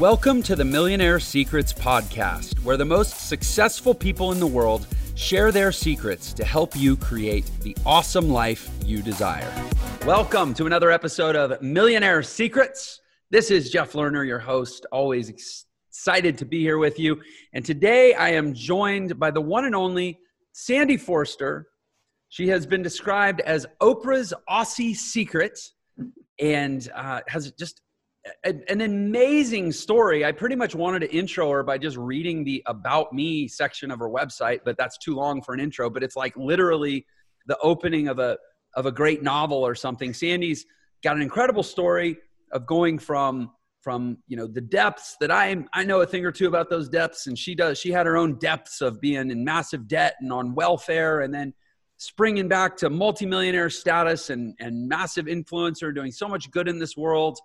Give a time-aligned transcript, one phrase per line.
[0.00, 5.52] Welcome to the Millionaire Secrets Podcast, where the most successful people in the world share
[5.52, 9.52] their secrets to help you create the awesome life you desire.
[10.06, 13.02] Welcome to another episode of Millionaire Secrets.
[13.28, 17.20] This is Jeff Lerner, your host, always excited to be here with you.
[17.52, 20.18] And today I am joined by the one and only
[20.52, 21.66] Sandy Forster.
[22.30, 25.60] She has been described as Oprah's Aussie secret
[26.38, 27.82] and uh, has just
[28.44, 30.24] an amazing story.
[30.24, 33.98] I pretty much wanted to intro her by just reading the about me section of
[33.98, 35.88] her website, but that's too long for an intro.
[35.88, 37.06] But it's like literally
[37.46, 38.36] the opening of a
[38.76, 40.12] of a great novel or something.
[40.12, 40.66] Sandy's
[41.02, 42.18] got an incredible story
[42.52, 46.32] of going from from you know the depths that I I know a thing or
[46.32, 47.78] two about those depths, and she does.
[47.78, 51.54] She had her own depths of being in massive debt and on welfare, and then
[51.96, 56.96] springing back to multimillionaire status and and massive influencer, doing so much good in this
[56.96, 57.38] world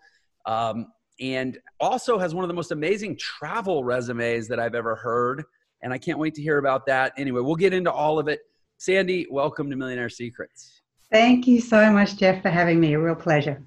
[0.45, 0.87] um,
[1.19, 5.43] and also has one of the most amazing travel resumes that I've ever heard.
[5.81, 7.13] And I can't wait to hear about that.
[7.17, 8.41] Anyway, we'll get into all of it.
[8.77, 10.81] Sandy, welcome to Millionaire Secrets.
[11.11, 12.93] Thank you so much, Jeff, for having me.
[12.93, 13.61] A real pleasure.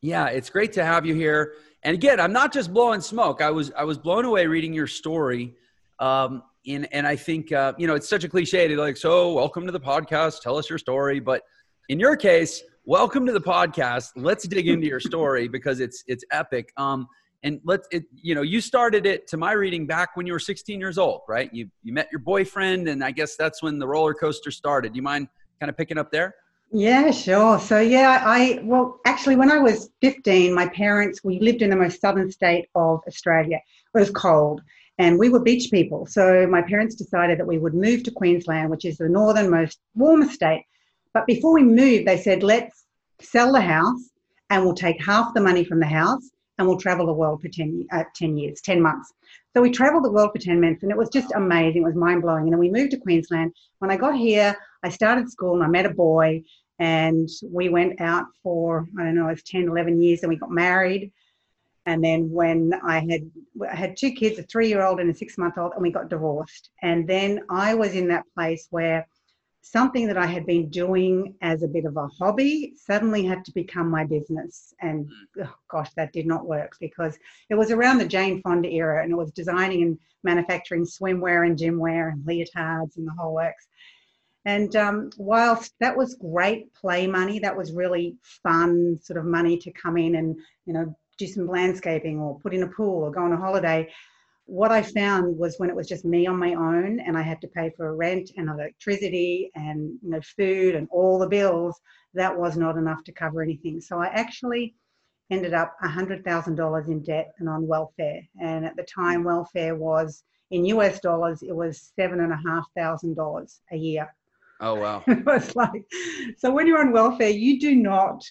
[0.00, 1.54] Yeah, it's great to have you here.
[1.82, 3.40] And again, I'm not just blowing smoke.
[3.40, 5.54] I was I was blown away reading your story.
[5.98, 9.32] Um, and and I think uh, you know it's such a cliche to like, so
[9.32, 10.42] welcome to the podcast.
[10.42, 11.20] Tell us your story.
[11.20, 11.42] But
[11.88, 14.10] in your case, welcome to the podcast.
[14.16, 16.72] Let's dig into your story because it's it's epic.
[16.76, 17.08] Um,
[17.42, 20.38] and let's it, you know you started it to my reading back when you were
[20.38, 21.52] 16 years old, right?
[21.52, 24.92] You you met your boyfriend, and I guess that's when the roller coaster started.
[24.92, 25.28] Do you mind
[25.60, 26.34] kind of picking up there?
[26.72, 27.58] Yeah, sure.
[27.60, 31.76] So yeah, I well actually when I was 15, my parents we lived in the
[31.76, 33.60] most southern state of Australia.
[33.94, 34.60] It was cold.
[34.96, 36.06] And we were beach people.
[36.06, 40.34] So my parents decided that we would move to Queensland, which is the northernmost, warmest
[40.34, 40.66] state,
[41.14, 42.84] but before we moved, they said, let's
[43.20, 44.10] sell the house
[44.50, 47.48] and we'll take half the money from the house and we'll travel the world for
[47.48, 49.12] 10, uh, 10 years, 10 months.
[49.54, 51.82] So we traveled the world for 10 months and it was just amazing.
[51.82, 52.44] It was mind blowing.
[52.44, 53.52] And then we moved to Queensland.
[53.78, 56.42] When I got here, I started school and I met a boy
[56.80, 60.36] and we went out for, I don't know, it was 10, 11 years and we
[60.36, 61.12] got married.
[61.86, 63.30] And then when I had
[63.70, 65.90] I had two kids, a three year old and a six month old, and we
[65.90, 66.70] got divorced.
[66.82, 69.06] And then I was in that place where
[69.64, 73.52] something that I had been doing as a bit of a hobby suddenly had to
[73.52, 74.74] become my business.
[74.82, 75.08] And
[75.42, 77.16] oh gosh, that did not work because
[77.48, 81.56] it was around the Jane Fonda era and it was designing and manufacturing swimwear and
[81.56, 83.66] gym wear and leotards and the whole works.
[84.44, 89.56] And um, whilst that was great play money, that was really fun sort of money
[89.56, 90.36] to come in and,
[90.66, 93.88] you know, do some landscaping or put in a pool or go on a holiday
[94.46, 97.40] what I found was when it was just me on my own and I had
[97.40, 101.80] to pay for rent and electricity and you know food and all the bills,
[102.14, 103.80] that was not enough to cover anything.
[103.80, 104.74] So I actually
[105.30, 108.20] ended up $100,000 in debt and on welfare.
[108.40, 109.26] And at the time, mm.
[109.26, 114.14] welfare was in US dollars, it was seven and a half thousand dollars a year.
[114.60, 115.02] Oh wow!
[115.08, 115.84] it was like,
[116.38, 118.24] so when you're on welfare, you do not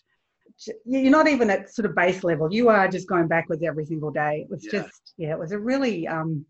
[0.85, 2.53] you're not even at sort of base level.
[2.53, 4.41] You are just going backwards every single day.
[4.41, 4.81] It was yeah.
[4.81, 6.45] just, yeah, it was a really, um,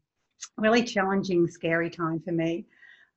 [0.58, 2.66] really challenging, scary time for me.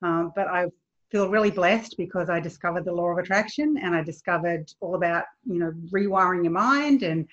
[0.02, 0.66] Um, but I
[1.10, 5.24] feel really blessed because I discovered the law of attraction and I discovered all about,
[5.44, 7.26] you know, rewiring your mind and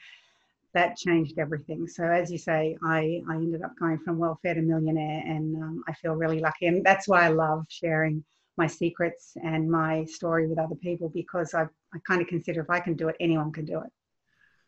[0.73, 1.87] that changed everything.
[1.87, 5.83] So as you say, I, I ended up going from welfare to millionaire and um,
[5.87, 6.65] I feel really lucky.
[6.67, 8.23] And that's why I love sharing
[8.57, 12.69] my secrets and my story with other people because I, I kind of consider if
[12.69, 13.89] I can do it, anyone can do it.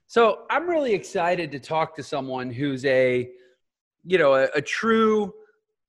[0.07, 3.29] So I'm really excited to talk to someone who's a,
[4.03, 5.33] you know, a, a true,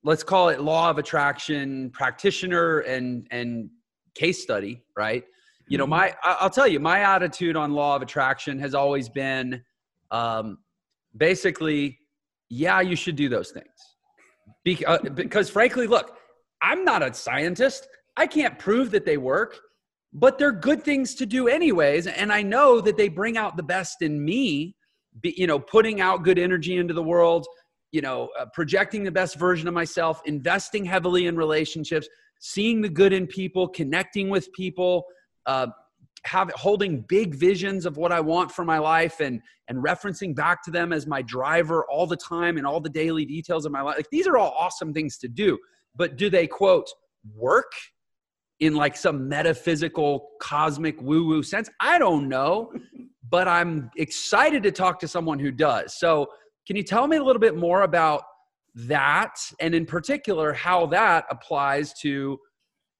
[0.04, 3.68] let's call it law of attraction practitioner and and
[4.14, 5.24] case study, right?
[5.68, 5.90] You know, mm-hmm.
[5.90, 9.62] my I'll tell you, my attitude on law of attraction has always been
[10.10, 10.58] um,
[11.16, 11.98] basically,
[12.48, 13.66] yeah, you should do those things.
[14.64, 16.16] Because, uh, because frankly, look,
[16.62, 17.88] I'm not a scientist.
[18.16, 19.58] I can't prove that they work,
[20.18, 22.06] but they're good things to do anyways.
[22.06, 24.74] And I know that they bring out the best in me,
[25.22, 27.46] you know, putting out good energy into the world,
[27.92, 32.08] you know, uh, projecting the best version of myself, investing heavily in relationships,
[32.40, 35.04] seeing the good in people, connecting with people,
[35.44, 35.66] uh,
[36.24, 40.64] have holding big visions of what I want for my life and and referencing back
[40.64, 43.82] to them as my driver all the time and all the daily details of my
[43.82, 43.96] life.
[43.96, 45.58] Like these are all awesome things to do
[45.94, 46.88] but do they quote
[47.34, 47.72] work
[48.60, 51.68] in like some metaphysical cosmic woo woo sense?
[51.80, 52.72] I don't know,
[53.30, 55.98] but I'm excited to talk to someone who does.
[55.98, 56.28] So,
[56.66, 58.22] can you tell me a little bit more about
[58.74, 62.38] that and in particular how that applies to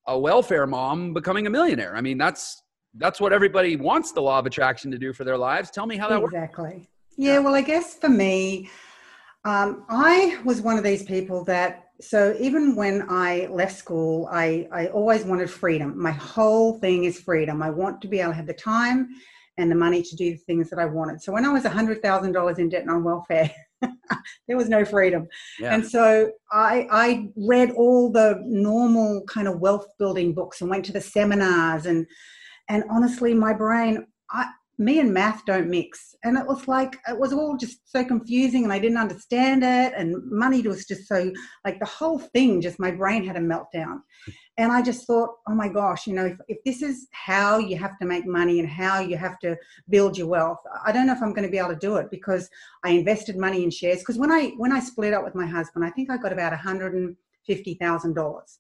[0.07, 1.97] a welfare mom becoming a millionaire?
[1.97, 2.63] I mean, that's
[2.99, 5.71] that's what everybody wants the law of attraction to do for their lives.
[5.71, 6.65] Tell me how that exactly.
[6.65, 6.75] works.
[6.75, 6.91] Exactly.
[7.17, 8.71] Yeah, well, I guess for me,
[9.47, 14.69] Um, I was one of these people that so even when I left school, I,
[14.71, 15.99] I always wanted freedom.
[15.99, 17.63] My whole thing is freedom.
[17.63, 19.09] I want to be able to have the time
[19.57, 21.23] and the money to do the things that I wanted.
[21.23, 23.51] So when I was $100,000 in debt and on welfare,
[23.81, 25.27] there was no freedom.
[25.59, 25.75] Yeah.
[25.75, 30.85] And so I, I read all the normal kind of wealth building books and went
[30.87, 32.07] to the seminars and
[32.69, 34.47] and honestly my brain I,
[34.79, 36.15] me and math don't mix.
[36.23, 39.95] And it was like, it was all just so confusing and I didn't understand it.
[39.97, 41.33] And money was just so,
[41.65, 44.01] like the whole thing, just my brain had a meltdown.
[44.59, 47.79] And I just thought, oh my gosh, you know, if, if this is how you
[47.79, 49.57] have to make money and how you have to
[49.89, 52.11] build your wealth, I don't know if I'm going to be able to do it
[52.11, 52.49] because
[52.85, 54.01] I invested money in shares.
[54.01, 56.53] Because when I, when I split up with my husband, I think I got about
[56.53, 58.59] $150,000.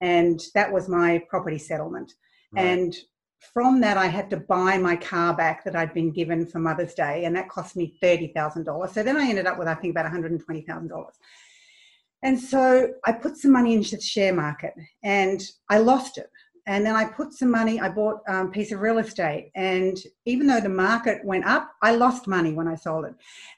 [0.00, 2.12] And that was my property settlement.
[2.52, 2.64] Right.
[2.64, 2.96] And
[3.38, 6.94] from that, I had to buy my car back that I'd been given for Mother's
[6.94, 8.92] Day, and that cost me $30,000.
[8.92, 11.06] So then I ended up with, I think, about $120,000.
[12.22, 14.74] And so I put some money into the share market
[15.04, 16.30] and I lost it.
[16.66, 19.50] And then I put some money, I bought a um, piece of real estate.
[19.54, 19.96] And
[20.26, 23.14] even though the market went up, I lost money when I sold it.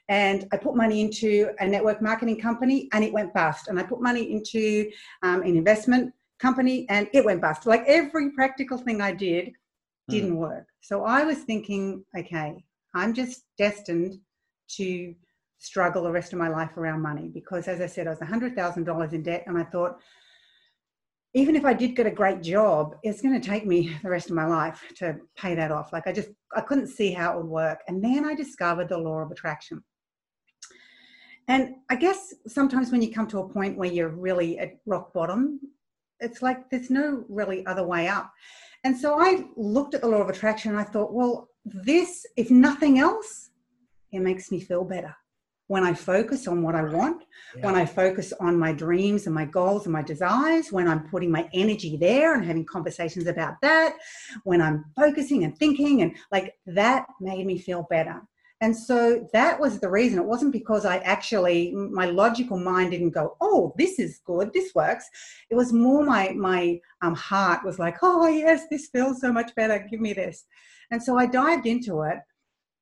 [0.07, 3.67] And I put money into a network marketing company and it went bust.
[3.67, 4.89] And I put money into
[5.23, 7.65] um, an investment company and it went bust.
[7.65, 9.51] Like every practical thing I did.
[10.11, 10.39] Didn't mm.
[10.39, 10.67] work.
[10.81, 12.63] So I was thinking, okay,
[12.93, 14.19] I'm just destined
[14.77, 15.15] to
[15.59, 19.13] struggle the rest of my life around money because, as I said, I was $100,000
[19.13, 19.99] in debt, and I thought,
[21.33, 24.29] even if I did get a great job, it's going to take me the rest
[24.29, 25.93] of my life to pay that off.
[25.93, 27.79] Like I just, I couldn't see how it would work.
[27.87, 29.81] And then I discovered the law of attraction.
[31.47, 35.13] And I guess sometimes when you come to a point where you're really at rock
[35.13, 35.59] bottom,
[36.19, 38.31] it's like there's no really other way up.
[38.83, 42.49] And so I looked at the law of attraction and I thought, well, this, if
[42.49, 43.51] nothing else,
[44.11, 45.15] it makes me feel better.
[45.67, 47.23] When I focus on what I want,
[47.55, 47.65] yeah.
[47.65, 51.31] when I focus on my dreams and my goals and my desires, when I'm putting
[51.31, 53.95] my energy there and having conversations about that,
[54.43, 58.21] when I'm focusing and thinking, and like that made me feel better.
[58.61, 60.19] And so that was the reason.
[60.19, 64.75] It wasn't because I actually, my logical mind didn't go, oh, this is good, this
[64.75, 65.05] works.
[65.49, 69.53] It was more my, my um, heart was like, oh, yes, this feels so much
[69.55, 70.45] better, give me this.
[70.91, 72.19] And so I dived into it.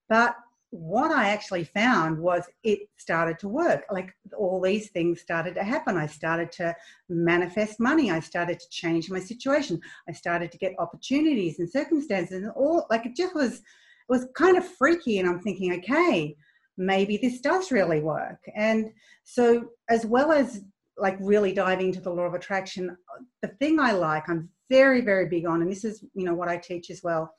[0.09, 0.35] But
[0.71, 3.85] what I actually found was it started to work.
[3.89, 5.97] Like all these things started to happen.
[5.97, 6.75] I started to
[7.07, 8.11] manifest money.
[8.11, 9.79] I started to change my situation.
[10.07, 13.61] I started to get opportunities and circumstances and all like it just was
[14.09, 15.19] was kind of freaky.
[15.19, 16.35] And I'm thinking, okay,
[16.77, 18.39] maybe this does really work.
[18.55, 18.91] And
[19.23, 20.61] so, as well as
[20.97, 22.97] like really diving into the law of attraction,
[23.41, 26.49] the thing I like, I'm very, very big on, and this is, you know, what
[26.49, 27.33] I teach as well.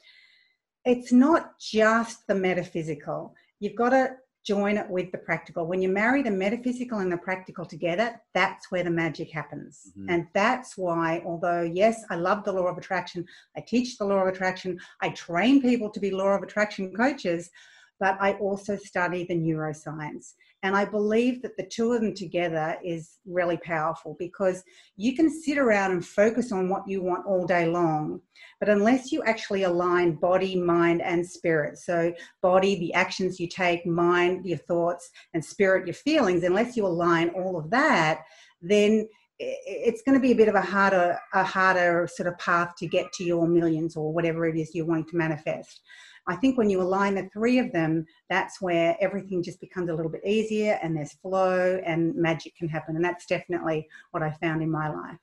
[0.85, 3.35] It's not just the metaphysical.
[3.59, 4.13] You've got to
[4.45, 5.67] join it with the practical.
[5.67, 9.93] When you marry the metaphysical and the practical together, that's where the magic happens.
[9.99, 10.11] Mm-hmm.
[10.11, 13.25] And that's why, although, yes, I love the law of attraction,
[13.57, 17.51] I teach the law of attraction, I train people to be law of attraction coaches,
[17.99, 20.35] but I also study the neuroscience.
[20.63, 24.63] And I believe that the two of them together is really powerful because
[24.97, 28.21] you can sit around and focus on what you want all day long.
[28.59, 32.13] But unless you actually align body, mind, and spirit, so
[32.43, 37.31] body, the actions you take, mind, your thoughts, and spirit, your feelings, unless you align
[37.31, 38.21] all of that,
[38.61, 39.09] then
[39.41, 42.87] it's going to be a bit of a harder a harder sort of path to
[42.87, 45.81] get to your millions or whatever it is you're wanting to manifest
[46.29, 49.95] I think when you align the three of them, that's where everything just becomes a
[49.95, 52.97] little bit easier and there's flow and magic can happen.
[52.97, 55.19] And that's definitely what I found in my life.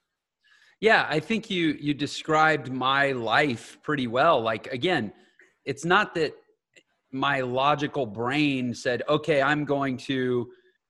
[0.79, 4.41] Yeah, I think you you described my life pretty well.
[4.41, 5.11] Like again,
[5.65, 6.33] it's not that
[7.11, 10.47] my logical brain said, "Okay, I'm going to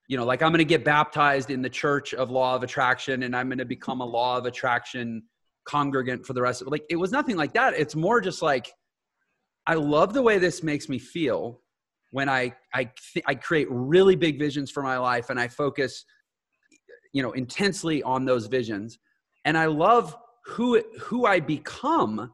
[0.08, 3.24] you know, like I'm going to get baptized in the church of law of attraction
[3.24, 5.24] and I'm going to become a law of attraction
[5.66, 6.70] congregant for the rest of.
[6.70, 7.74] Like it was nothing like that.
[7.74, 8.72] It's more just like
[9.68, 11.62] I love the way this makes me feel
[12.12, 16.06] when I I th- I create really big visions for my life and I focus
[17.14, 18.98] you know intensely on those visions
[19.46, 22.32] and I love who who I become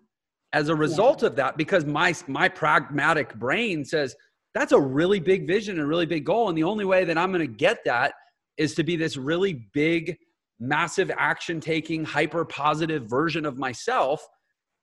[0.53, 1.29] as a result yeah.
[1.29, 4.15] of that because my my pragmatic brain says
[4.53, 7.31] that's a really big vision and really big goal and the only way that I'm
[7.31, 8.13] going to get that
[8.57, 10.17] is to be this really big
[10.59, 14.27] massive action taking hyper positive version of myself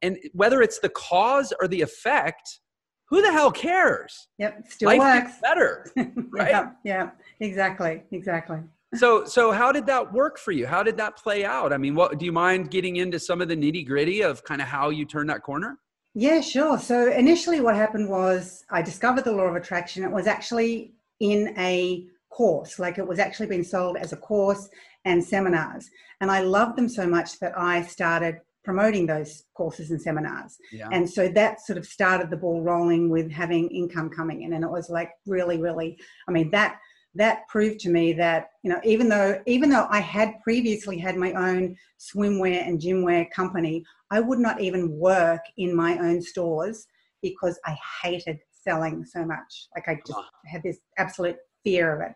[0.02, 2.61] and whether it's the cause or the effect,
[3.07, 4.28] who the hell cares?
[4.38, 5.87] Yep, still Life works better,
[6.33, 6.50] right?
[6.50, 8.59] yeah, yeah, exactly, exactly.
[8.95, 10.66] So, so how did that work for you?
[10.66, 11.73] How did that play out?
[11.73, 14.61] I mean, what do you mind getting into some of the nitty gritty of kind
[14.61, 15.78] of how you turned that corner?
[16.14, 16.78] Yeah, sure.
[16.78, 20.02] So initially, what happened was I discovered the law of attraction.
[20.02, 24.69] It was actually in a course, like it was actually being sold as a course
[25.04, 25.88] and seminars.
[26.21, 30.58] And I loved them so much that I started promoting those courses and seminars.
[30.72, 30.88] Yeah.
[30.92, 34.52] And so that sort of started the ball rolling with having income coming in.
[34.52, 35.98] And it was like really, really,
[36.28, 36.78] I mean, that
[37.14, 41.16] that proved to me that you know even though even though i had previously had
[41.16, 46.86] my own swimwear and gymwear company i would not even work in my own stores
[47.20, 52.14] because i hated selling so much like i just had this absolute fear of it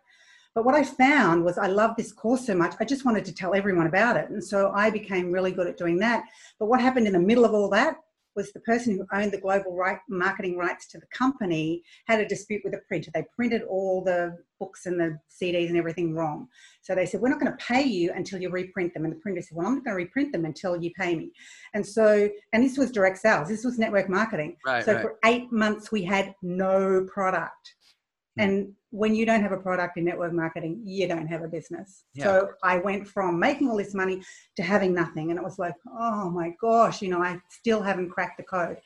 [0.55, 3.35] but what I found was I loved this course so much, I just wanted to
[3.35, 4.31] tell everyone about it.
[4.31, 6.25] And so I became really good at doing that.
[6.59, 7.97] But what happened in the middle of all that
[8.37, 12.27] was the person who owned the global right, marketing rights to the company had a
[12.27, 13.11] dispute with the printer.
[13.15, 16.49] They printed all the books and the CDs and everything wrong.
[16.83, 19.05] So they said, We're not going to pay you until you reprint them.
[19.05, 21.33] And the printer said, Well, I'm not going to reprint them until you pay me.
[21.75, 24.57] And so, and this was direct sales, this was network marketing.
[24.67, 25.03] Right, so right.
[25.03, 27.75] for eight months, we had no product.
[28.37, 32.05] And when you don't have a product in network marketing, you don't have a business.
[32.15, 32.25] Yeah.
[32.25, 34.23] So I went from making all this money
[34.57, 35.31] to having nothing.
[35.31, 38.79] And it was like, oh my gosh, you know, I still haven't cracked the code.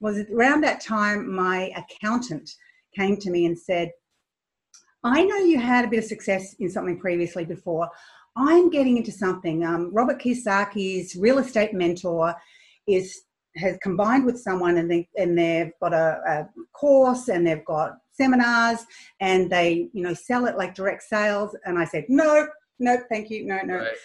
[0.00, 2.50] Was around that time my accountant
[2.96, 3.90] came to me and said,
[5.02, 7.88] I know you had a bit of success in something previously before.
[8.36, 9.64] I'm getting into something.
[9.64, 12.34] Um, Robert Kiyosaki's real estate mentor
[12.86, 13.22] is
[13.56, 17.96] has combined with someone and they and they've got a, a course and they've got
[18.12, 18.84] seminars
[19.20, 21.56] and they, you know, sell it like direct sales.
[21.64, 22.46] And I said, no,
[22.78, 23.78] no, thank you, no, no.
[23.78, 23.96] Right.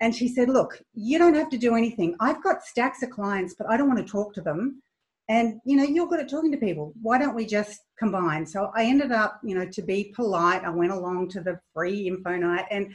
[0.00, 2.16] And she said, look, you don't have to do anything.
[2.20, 4.82] I've got stacks of clients, but I don't want to talk to them.
[5.28, 6.92] And you know, you're good at talking to people.
[7.00, 8.44] Why don't we just combine?
[8.46, 12.08] So I ended up, you know, to be polite, I went along to the free
[12.08, 12.92] info night and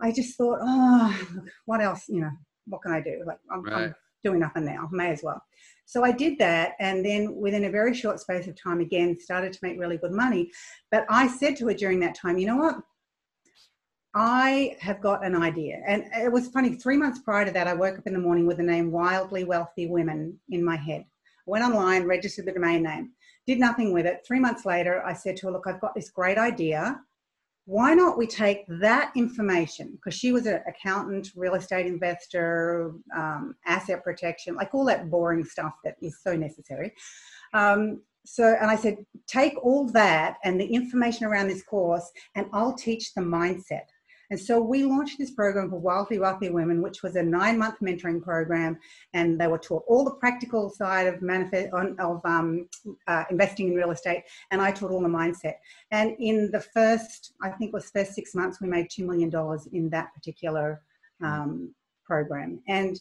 [0.00, 2.32] I just thought, oh, what else, you know,
[2.66, 3.22] what can I do?
[3.26, 3.74] Like I'm, right.
[3.74, 3.94] I'm
[4.26, 5.40] doing nothing now, may as well.
[5.84, 9.52] So I did that, and then within a very short space of time, again, started
[9.52, 10.50] to make really good money.
[10.90, 12.76] But I said to her during that time, you know what?
[14.14, 15.82] I have got an idea.
[15.86, 18.46] And it was funny, three months prior to that, I woke up in the morning
[18.46, 21.04] with the name Wildly Wealthy Women in my head.
[21.46, 23.12] Went online, registered the domain name,
[23.46, 24.24] did nothing with it.
[24.26, 26.98] Three months later, I said to her, Look, I've got this great idea
[27.66, 29.92] why not we take that information?
[29.92, 35.44] Because she was an accountant real estate investor um, asset protection like all that boring
[35.44, 36.92] stuff that is so necessary.
[37.52, 38.96] Um, so and i said
[39.28, 43.84] take all that and the information around this course and i'll teach the mindset
[44.30, 47.76] and so we launched this program for Wildly Wealthy Women, which was a nine month
[47.80, 48.78] mentoring program.
[49.14, 52.68] And they were taught all the practical side of, manifest, of um,
[53.06, 54.24] uh, investing in real estate.
[54.50, 55.54] And I taught all the mindset.
[55.90, 59.30] And in the first, I think it was first six months, we made $2 million
[59.72, 60.82] in that particular
[61.22, 62.60] um, program.
[62.68, 62.98] And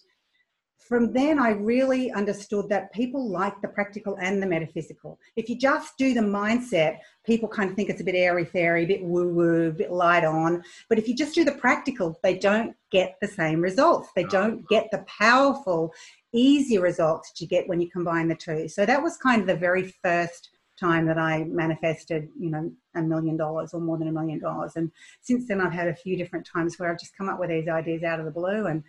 [0.78, 5.20] from then I really understood that people like the practical and the metaphysical.
[5.36, 8.84] If you just do the mindset, people kind of think it's a bit airy fairy,
[8.84, 10.64] a bit woo woo, a bit light on.
[10.88, 14.10] But if you just do the practical, they don't get the same results.
[14.16, 14.30] They ah.
[14.30, 15.92] don't get the powerful,
[16.34, 18.68] easy results that you get when you combine the two.
[18.68, 23.02] So that was kind of the very first time that I manifested, you know, a
[23.02, 24.74] million dollars or more than a million dollars.
[24.76, 24.92] And
[25.22, 27.68] since then, I've had a few different times where I've just come up with these
[27.68, 28.84] ideas out of the blue and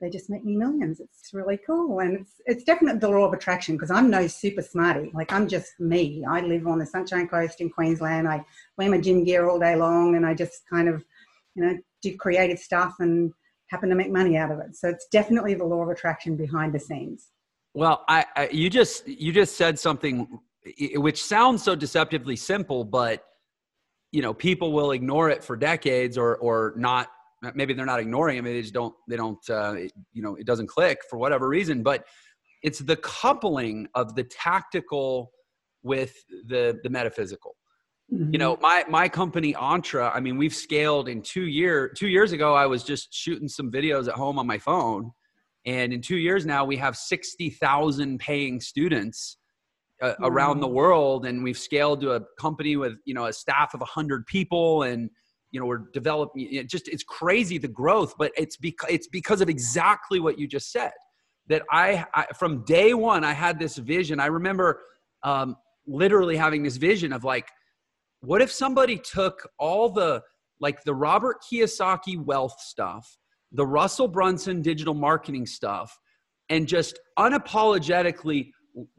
[0.00, 1.00] they just make me millions.
[1.00, 2.00] It's really cool.
[2.00, 5.10] And it's, it's definitely the law of attraction because I'm no super smarty.
[5.12, 6.24] Like I'm just me.
[6.28, 8.26] I live on the Sunshine Coast in Queensland.
[8.26, 8.44] I
[8.78, 11.04] wear my gym gear all day long and I just kind of,
[11.54, 13.32] you know, do creative stuff and
[13.68, 14.74] happen to make money out of it.
[14.74, 17.28] So it's definitely the law of attraction behind the scenes.
[17.74, 20.40] Well, I, I you just you just said something
[20.94, 23.24] which sounds so deceptively simple, but
[24.12, 27.10] you know, people will ignore it for decades or or not
[27.54, 29.74] maybe they're not ignoring it maybe they just don't they don't uh,
[30.12, 32.04] you know it doesn't click for whatever reason but
[32.62, 35.30] it's the coupling of the tactical
[35.82, 36.14] with
[36.46, 37.56] the the metaphysical
[38.12, 38.32] mm-hmm.
[38.32, 42.32] you know my my company Entre i mean we've scaled in two year two years
[42.32, 45.10] ago i was just shooting some videos at home on my phone
[45.66, 49.38] and in two years now we have 60000 paying students
[50.02, 50.24] uh, mm-hmm.
[50.24, 53.80] around the world and we've scaled to a company with you know a staff of
[53.80, 55.10] 100 people and
[55.50, 59.40] you know we're developing it just it's crazy the growth but it's because it's because
[59.40, 60.92] of exactly what you just said.
[61.48, 64.20] That I, I from day one i had this vision.
[64.20, 64.82] I remember
[65.22, 67.48] um, literally having this vision of like
[68.20, 70.22] what if somebody took all the
[70.60, 73.18] like the robert kiyosaki wealth stuff
[73.52, 75.98] the russell brunson digital marketing stuff
[76.50, 78.50] and just unapologetically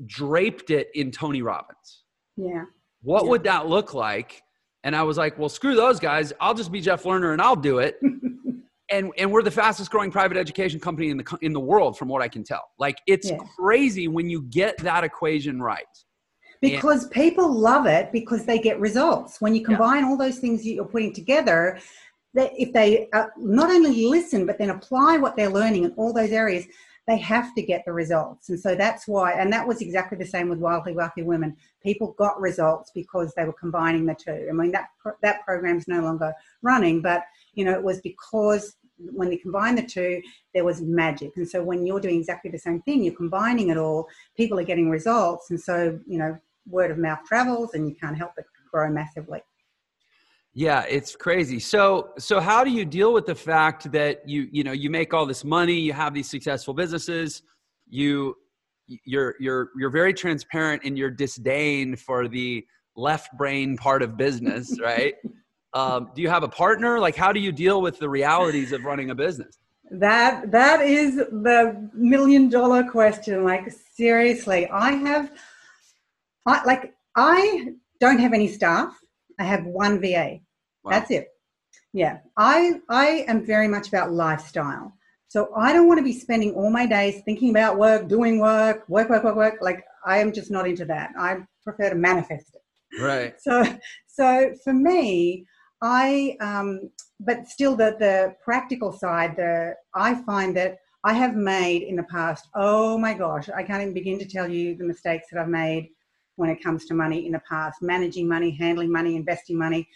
[0.06, 2.04] draped it in tony robbins?
[2.36, 2.64] Yeah.
[3.04, 3.30] What yeah.
[3.30, 4.42] would that look like
[4.84, 6.34] and I was like, well, screw those guys.
[6.40, 8.00] I'll just be Jeff Lerner and I'll do it.
[8.92, 12.08] and and we're the fastest growing private education company in the in the world from
[12.08, 12.64] what I can tell.
[12.78, 13.38] Like it's yeah.
[13.58, 15.86] crazy when you get that equation right.
[16.62, 19.40] because and- people love it because they get results.
[19.40, 20.10] When you combine yeah.
[20.10, 21.80] all those things you're putting together,
[22.34, 26.14] that if they uh, not only listen but then apply what they're learning in all
[26.14, 26.66] those areas,
[27.08, 28.50] they have to get the results.
[28.50, 31.58] And so that's why, and that was exactly the same with Wildly Wealthy Women.
[31.84, 34.48] People got results because they were combining the two.
[34.50, 34.90] I mean, that
[35.22, 39.86] that program's no longer running, but you know, it was because when they combine the
[39.86, 40.22] two,
[40.54, 41.32] there was magic.
[41.36, 44.64] And so when you're doing exactly the same thing, you're combining it all, people are
[44.64, 45.50] getting results.
[45.50, 49.42] And so, you know, word of mouth travels and you can't help but grow massively.
[50.54, 51.60] Yeah, it's crazy.
[51.60, 55.14] So so how do you deal with the fact that you you know you make
[55.14, 57.42] all this money, you have these successful businesses,
[57.88, 58.36] you
[59.06, 62.66] you're you're you're very transparent in your disdain for the
[62.96, 65.16] left brain part of business, right?
[65.74, 67.00] um, do you have a partner?
[67.00, 69.58] Like, how do you deal with the realities of running a business?
[69.90, 73.44] That that is the million dollar question.
[73.44, 75.32] Like, seriously, I have,
[76.46, 79.01] I like, I don't have any staff.
[79.42, 80.40] I have one VA.
[80.84, 80.92] Wow.
[80.92, 81.28] That's it.
[81.94, 84.94] Yeah, I I am very much about lifestyle.
[85.28, 88.84] So I don't want to be spending all my days thinking about work, doing work,
[88.88, 89.56] work, work, work, work.
[89.62, 91.12] Like I am just not into that.
[91.18, 93.02] I prefer to manifest it.
[93.02, 93.34] Right.
[93.40, 93.56] So
[94.08, 95.46] so for me,
[95.82, 101.82] I, um, but still, the the practical side, the I find that I have made
[101.82, 102.48] in the past.
[102.54, 105.90] Oh my gosh, I can't even begin to tell you the mistakes that I've made
[106.36, 109.88] when it comes to money in the past, managing money, handling money, investing money,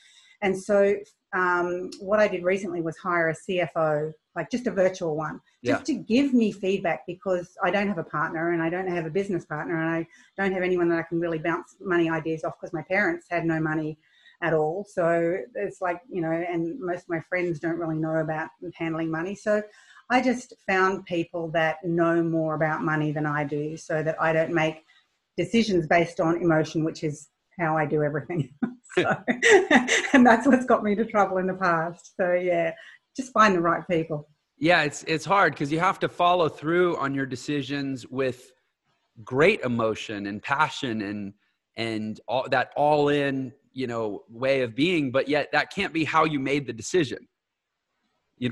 [0.41, 0.95] and so
[1.33, 5.87] um, what I did recently was hire a CFO, like just a virtual one, just
[5.87, 5.95] yeah.
[5.95, 9.09] to give me feedback because I don't have a partner and I don't have a
[9.09, 12.53] business partner and I don't have anyone that I can really bounce money ideas off
[12.59, 13.97] because my parents had no money
[14.41, 14.85] at all.
[14.87, 19.09] So it's like, you know, and most of my friends don't really know about handling
[19.09, 19.35] money.
[19.35, 19.63] So
[20.09, 24.31] I just found people that know more about money than I do so that I
[24.31, 24.85] don't make
[25.37, 28.53] decisions based on emotion, which is how I do everything.
[28.97, 29.15] so,
[30.13, 32.13] and that's what's got me to trouble in the past.
[32.17, 32.73] So yeah,
[33.15, 34.27] just find the right people.
[34.57, 38.51] Yeah, it's it's hard because you have to follow through on your decisions with
[39.23, 41.33] great emotion and passion and
[41.77, 46.03] and all that all in you know way of being but yet that can't be
[46.03, 47.19] how you made the decision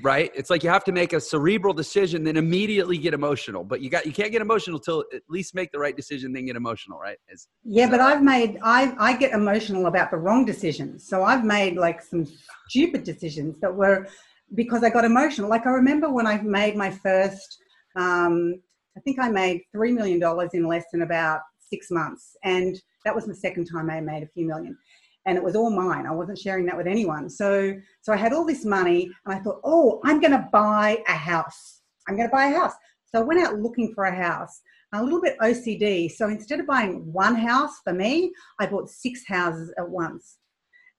[0.02, 0.32] right?
[0.34, 3.64] It's like you have to make a cerebral decision then immediately get emotional.
[3.64, 6.46] But you got you can't get emotional till at least make the right decision then
[6.46, 7.18] get emotional right?
[7.64, 7.92] Yeah so.
[7.92, 11.08] but i've made i i get emotional about the wrong decisions.
[11.08, 12.26] So i've made like some
[12.70, 14.08] stupid decisions that were
[14.56, 15.50] because i got emotional.
[15.50, 17.58] Like i remember when i made my first
[17.96, 18.56] um,
[18.98, 22.38] i think i made three million dollars in less than about six months.
[22.44, 24.78] And that was the second time i made a few million
[25.26, 26.06] and it was all mine.
[26.06, 27.30] I wasn't sharing that with anyone.
[27.30, 31.02] So, so I had all this money and I thought, oh, I'm going to buy
[31.08, 31.82] a house.
[32.08, 32.74] I'm going to buy a house.
[33.06, 34.62] So I went out looking for a house,
[34.94, 36.12] a little bit OCD.
[36.12, 40.38] So instead of buying one house for me, I bought six houses at once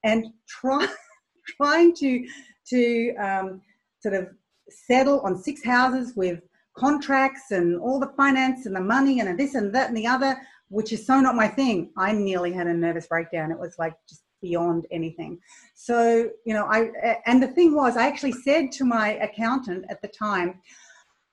[0.05, 0.87] and try,
[1.57, 2.27] trying to,
[2.71, 3.61] to um,
[4.01, 4.29] sort of
[4.71, 6.41] settle on six houses with
[6.77, 10.37] contracts and all the finance and the money and this and that and the other
[10.69, 11.91] which is so not my thing.
[11.97, 13.51] I nearly had a nervous breakdown.
[13.51, 15.39] It was like just beyond anything.
[15.75, 16.91] So, you know, I,
[17.27, 20.61] and the thing was, I actually said to my accountant at the time,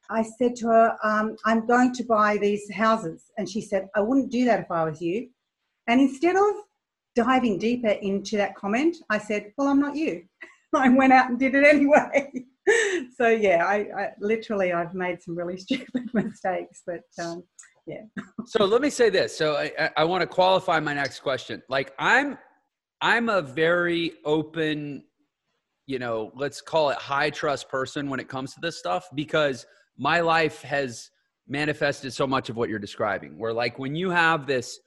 [0.09, 3.31] I said to her, um, I'm going to buy these houses.
[3.37, 5.29] And she said, I wouldn't do that if I was you.
[5.87, 6.53] And instead of
[7.15, 10.23] diving deeper into that comment, I said, Well, I'm not you.
[10.75, 12.31] I went out and did it anyway.
[13.17, 17.43] so, yeah, I, I, literally, I've made some really stupid mistakes, but um,
[17.85, 18.01] yeah.
[18.45, 19.35] so let me say this.
[19.35, 21.61] So I, I want to qualify my next question.
[21.69, 22.37] Like I'm,
[23.01, 25.03] I'm a very open,
[25.87, 29.65] you know, let's call it high trust person when it comes to this stuff because
[29.97, 31.09] my life has
[31.47, 33.37] manifested so much of what you're describing.
[33.37, 34.79] Where like when you have this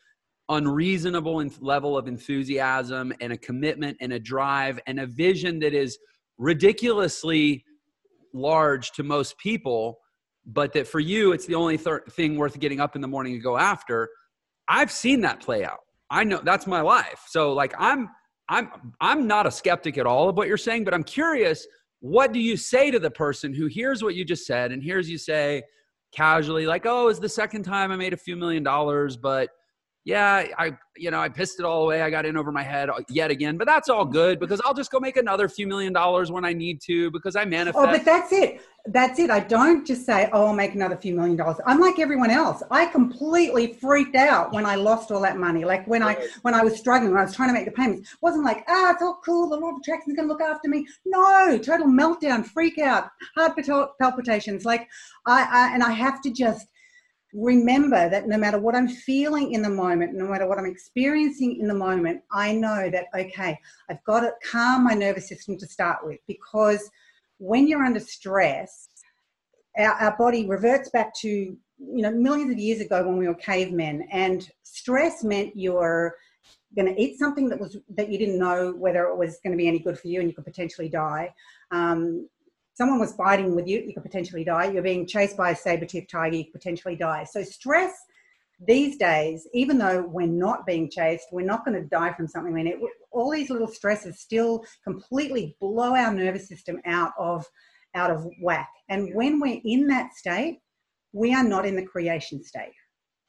[0.48, 5.98] unreasonable level of enthusiasm and a commitment and a drive and a vision that is
[6.38, 7.64] ridiculously
[8.33, 9.98] large to most people
[10.46, 13.33] but that for you it's the only th- thing worth getting up in the morning
[13.35, 14.09] to go after.
[14.68, 15.80] I've seen that play out.
[16.11, 17.24] I know that's my life.
[17.28, 18.09] So like i'm
[18.48, 21.66] i'm i'm not a skeptic at all of what you're saying but i'm curious
[22.00, 25.09] what do you say to the person who hears what you just said and hears
[25.09, 25.62] you say
[26.12, 29.50] casually like oh it's the second time i made a few million dollars but
[30.05, 32.03] yeah, I you know I pissed it all away.
[32.03, 34.90] I got in over my head yet again, but that's all good because I'll just
[34.90, 37.83] go make another few million dollars when I need to because I manifest.
[37.83, 38.61] Oh, but that's it.
[38.87, 39.31] That's it.
[39.31, 42.62] I don't just say, "Oh, I'll make another few million dollars." I'm like everyone else.
[42.71, 45.64] I completely freaked out when I lost all that money.
[45.64, 48.12] Like when I when I was struggling, when I was trying to make the payments.
[48.12, 49.49] It wasn't like, "Ah, it's all cool.
[49.49, 53.09] The law of attraction is going to look after me." No, total meltdown, freak out,
[53.35, 53.59] heart
[53.99, 54.67] palpitations.
[54.67, 54.87] Like
[55.27, 56.67] I, I and I have to just
[57.35, 61.59] remember that no matter what I'm feeling in the moment, no matter what I'm experiencing
[61.61, 63.59] in the moment, I know that, okay,
[63.90, 66.20] I've got to calm my nervous system to start with.
[66.29, 66.88] Because
[67.38, 68.88] when you're under stress,
[69.77, 73.35] our, our body reverts back to, you know, millions of years ago when we were
[73.35, 74.07] cavemen.
[74.12, 76.14] And stress meant you're
[76.77, 79.57] going to eat something that was that you didn't know whether it was going to
[79.57, 81.35] be any good for you and you could potentially die.
[81.73, 82.29] Um,
[82.74, 84.70] someone was fighting with you, you could potentially die.
[84.70, 87.24] You're being chased by a saber-toothed tiger, you could potentially die.
[87.24, 87.92] So stress
[88.66, 92.54] these days, even though we're not being chased, we're not going to die from something.
[92.54, 92.78] Mean, it,
[93.10, 97.44] all these little stresses still completely blow our nervous system out of
[97.94, 98.68] out of whack.
[98.88, 100.58] And when we're in that state,
[101.12, 102.72] we are not in the creation state.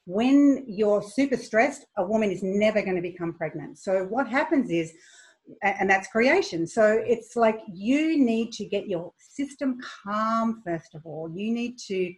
[0.05, 3.77] When you're super stressed, a woman is never going to become pregnant.
[3.77, 4.91] So what happens is
[5.61, 6.65] and that's creation.
[6.67, 11.29] So it's like you need to get your system calm, first of all.
[11.33, 12.13] You need to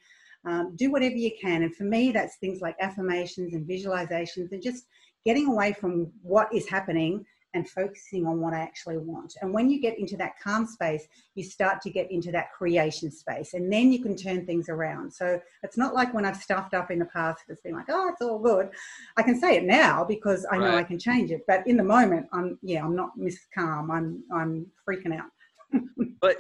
[0.46, 1.64] um, do whatever you can.
[1.64, 4.86] And for me, that's things like affirmations and visualizations and just
[5.26, 7.26] getting away from what is happening
[7.58, 9.34] and focusing on what I actually want.
[9.42, 13.12] And when you get into that calm space, you start to get into that creation
[13.12, 15.12] space, and then you can turn things around.
[15.12, 18.10] So it's not like when I've stuffed up in the past, it's been like, oh,
[18.10, 18.70] it's all good.
[19.18, 20.78] I can say it now because I know right.
[20.78, 21.42] I can change it.
[21.48, 23.90] But in the moment, I'm yeah, I'm not Miss Calm.
[23.90, 25.32] I'm I'm freaking out.
[26.22, 26.38] but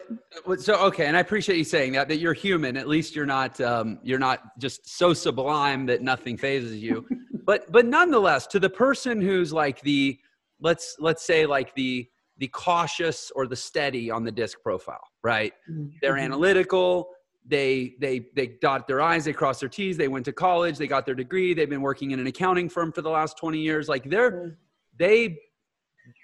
[0.62, 2.78] so okay, and I appreciate you saying that that you're human.
[2.78, 7.06] At least you're not um, you're not just so sublime that nothing fazes you.
[7.46, 10.20] but but nonetheless, to the person who's like the
[10.60, 15.54] let's let's say like the the cautious or the steady on the disc profile right?
[15.70, 15.98] Mm-hmm.
[16.02, 17.10] they're analytical.
[17.46, 20.88] They they they dot their i's they cross their t's they went to college they
[20.88, 23.88] got their degree they've been working in an accounting firm for the last 20 years.
[23.88, 24.50] Like they're mm-hmm.
[24.98, 25.38] they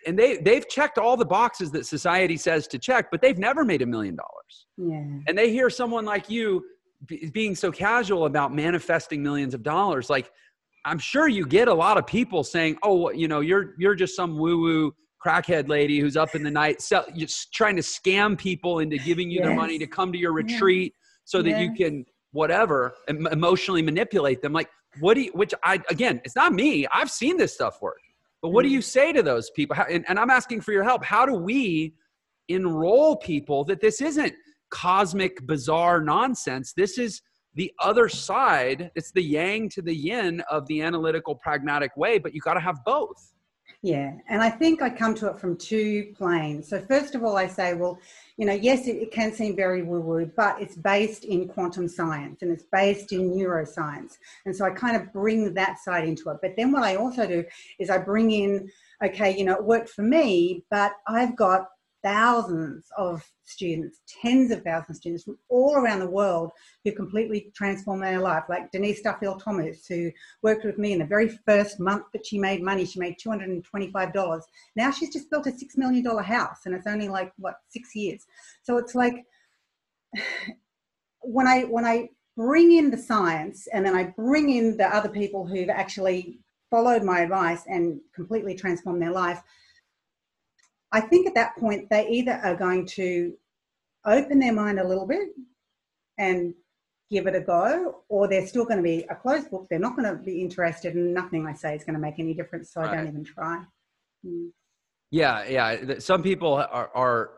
[0.08, 3.64] and they they've checked all the boxes that society says to check but they've never
[3.64, 4.54] made a million dollars.
[4.78, 5.06] Yeah.
[5.28, 6.66] And they hear someone like you
[7.32, 10.32] being so casual about manifesting millions of dollars like
[10.86, 14.16] I'm sure you get a lot of people saying, "Oh, you know, you're you're just
[14.16, 14.94] some woo-woo
[15.26, 19.32] crackhead lady who's up in the night sell, just trying to scam people into giving
[19.32, 19.48] you yes.
[19.48, 21.22] their money to come to your retreat yes.
[21.24, 21.62] so that yes.
[21.62, 24.70] you can whatever emotionally manipulate them." Like,
[25.00, 25.32] what do you?
[25.34, 26.86] Which I again, it's not me.
[26.94, 28.00] I've seen this stuff work.
[28.42, 28.74] But what do mm.
[28.74, 29.76] you say to those people?
[29.76, 31.04] How, and, and I'm asking for your help.
[31.04, 31.96] How do we
[32.50, 34.34] enroll people that this isn't
[34.70, 36.74] cosmic, bizarre nonsense?
[36.74, 37.22] This is
[37.56, 42.34] the other side it's the yang to the yin of the analytical pragmatic way but
[42.34, 43.34] you got to have both.
[43.82, 46.70] Yeah and i think i come to it from two planes.
[46.70, 48.00] So first of all i say well
[48.38, 51.88] you know yes it, it can seem very woo woo but it's based in quantum
[51.88, 54.18] science and it's based in neuroscience.
[54.46, 56.38] And so i kind of bring that side into it.
[56.42, 57.44] But then what i also do
[57.80, 58.70] is i bring in
[59.04, 61.68] okay you know it worked for me but i've got
[62.04, 66.52] thousands of students, tens of thousands of students from all around the world
[66.84, 71.06] who completely transformed their life, like Denise Duffield Thomas, who worked with me in the
[71.06, 74.42] very first month that she made money, she made $225.
[74.76, 78.26] Now she's just built a $6 million house and it's only like, what, six years.
[78.64, 79.26] So it's like,
[81.22, 85.10] when I, when I bring in the science and then I bring in the other
[85.10, 89.42] people who've actually followed my advice and completely transformed their life,
[90.94, 93.34] I think at that point they either are going to
[94.06, 95.30] open their mind a little bit
[96.18, 96.54] and
[97.10, 99.68] give it a go, or they're still going to be a closed book.
[99.70, 102.34] They're not going to be interested, and nothing I say is going to make any
[102.34, 102.72] difference.
[102.72, 102.92] So right.
[102.92, 103.64] I don't even try.
[104.26, 104.50] Mm.
[105.12, 106.00] Yeah, yeah.
[106.00, 107.32] Some people are, are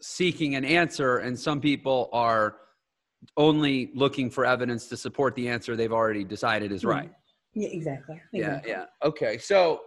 [0.00, 2.56] seeking an answer, and some people are
[3.36, 6.90] only looking for evidence to support the answer they've already decided is mm.
[6.90, 7.12] right.
[7.54, 8.20] Yeah, exactly.
[8.32, 8.70] exactly.
[8.70, 8.84] Yeah, yeah.
[9.04, 9.80] Okay, so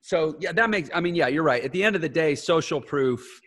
[0.00, 0.88] so yeah, that makes.
[0.94, 1.62] I mean, yeah, you're right.
[1.64, 3.40] At the end of the day, social proof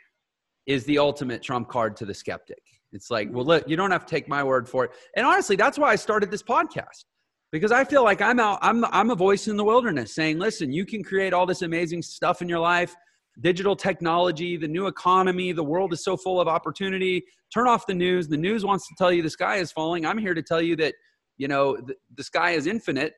[0.65, 2.61] is the ultimate trump card to the skeptic.
[2.91, 4.91] It's like, well, look, you don't have to take my word for it.
[5.15, 7.05] And honestly, that's why I started this podcast
[7.51, 8.59] because I feel like I'm out.
[8.61, 12.01] I'm I'm a voice in the wilderness saying, listen, you can create all this amazing
[12.01, 12.95] stuff in your life.
[13.41, 17.23] Digital technology, the new economy, the world is so full of opportunity.
[17.53, 18.27] Turn off the news.
[18.27, 20.05] The news wants to tell you the sky is falling.
[20.05, 20.95] I'm here to tell you that,
[21.37, 23.13] you know, the, the sky is infinite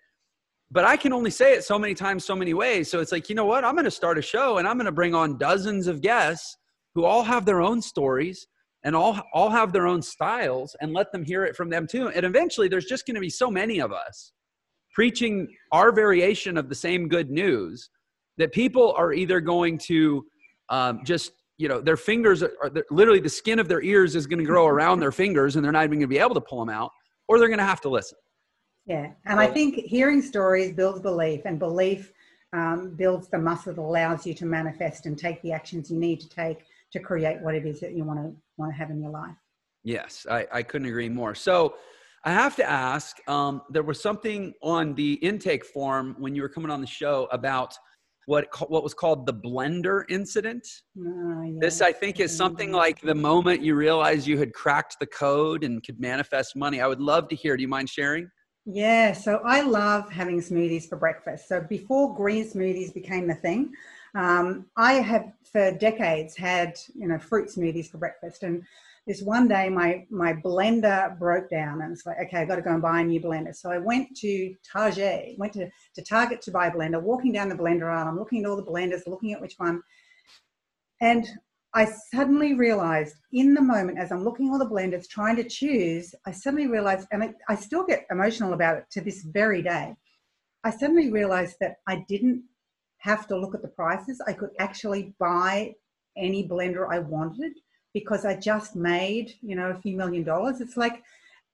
[0.72, 2.90] but I can only say it so many times, so many ways.
[2.90, 3.66] So it's like, you know what?
[3.66, 6.58] I'm going to start a show and I'm going to bring on dozens of guests
[6.96, 8.48] who all have their own stories
[8.84, 12.08] and all all have their own styles and let them hear it from them too.
[12.10, 14.32] And eventually there's just going to be so many of us
[14.94, 17.90] preaching our variation of the same good news
[18.38, 20.26] that people are either going to
[20.70, 24.40] um, just you know their fingers are, literally the skin of their ears is going
[24.40, 26.60] to grow around their fingers and they're not even going to be able to pull
[26.60, 26.92] them out
[27.28, 28.18] or they're going to have to listen
[28.86, 32.12] yeah, and I think hearing stories builds belief, and belief
[32.54, 36.20] um, builds the muscle that allows you to manifest and take the actions you need
[36.22, 39.02] to take to create what it is that you want to want to have in
[39.02, 39.36] your life.
[39.84, 41.34] Yes, I, I couldn't agree more.
[41.36, 41.76] So,
[42.24, 43.17] I have to ask.
[43.28, 47.28] Um, there was something on the intake form when you were coming on the show
[47.32, 47.76] about
[48.26, 50.67] what what was called the blender incident.
[51.00, 51.56] Uh, yes.
[51.60, 52.78] This, I think, is something mm-hmm.
[52.78, 56.82] like the moment you realized you had cracked the code and could manifest money.
[56.82, 57.56] I would love to hear.
[57.58, 58.30] Do you mind sharing?
[58.65, 61.47] Yeah, so I love having smoothies for breakfast.
[61.47, 63.74] So before green smoothies became the thing,
[64.13, 68.63] um, I have for decades had you know fruit smoothies for breakfast, and
[69.08, 72.62] this one day my my blender broke down and it's like okay i've got to
[72.62, 73.56] go and buy a new blender.
[73.56, 77.50] So i went to target went to, to target to buy a blender walking down
[77.50, 79.82] the blender aisle i'm looking at all the blenders looking at which one.
[81.02, 81.28] And
[81.74, 86.14] i suddenly realized in the moment as i'm looking all the blenders trying to choose
[86.26, 89.96] i suddenly realized and I, I still get emotional about it to this very day
[90.64, 92.44] i suddenly realized that i didn't
[92.98, 95.74] have to look at the prices i could actually buy
[96.18, 97.54] any blender i wanted
[97.94, 100.62] because I just made, you know, a few million dollars.
[100.62, 101.04] It's like,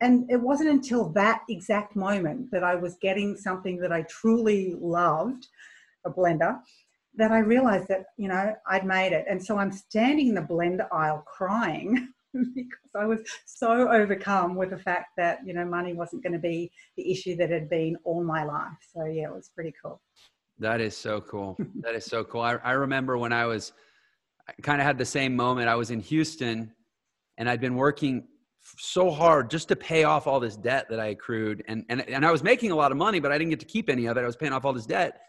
[0.01, 4.75] and it wasn't until that exact moment that I was getting something that I truly
[4.79, 5.47] loved,
[6.05, 6.59] a blender,
[7.17, 9.25] that I realized that, you know, I'd made it.
[9.27, 14.69] And so I'm standing in the blender aisle crying because I was so overcome with
[14.69, 17.97] the fact that, you know, money wasn't going to be the issue that had been
[18.03, 18.77] all my life.
[18.93, 19.99] So yeah, it was pretty cool.
[20.59, 21.57] That is so cool.
[21.81, 22.41] that is so cool.
[22.41, 23.73] I, I remember when I was
[24.47, 25.67] I kind of had the same moment.
[25.67, 26.71] I was in Houston
[27.37, 28.27] and I'd been working
[28.77, 31.63] so hard just to pay off all this debt that I accrued.
[31.67, 33.65] And, and, and I was making a lot of money, but I didn't get to
[33.65, 34.21] keep any of it.
[34.21, 35.21] I was paying off all this debt.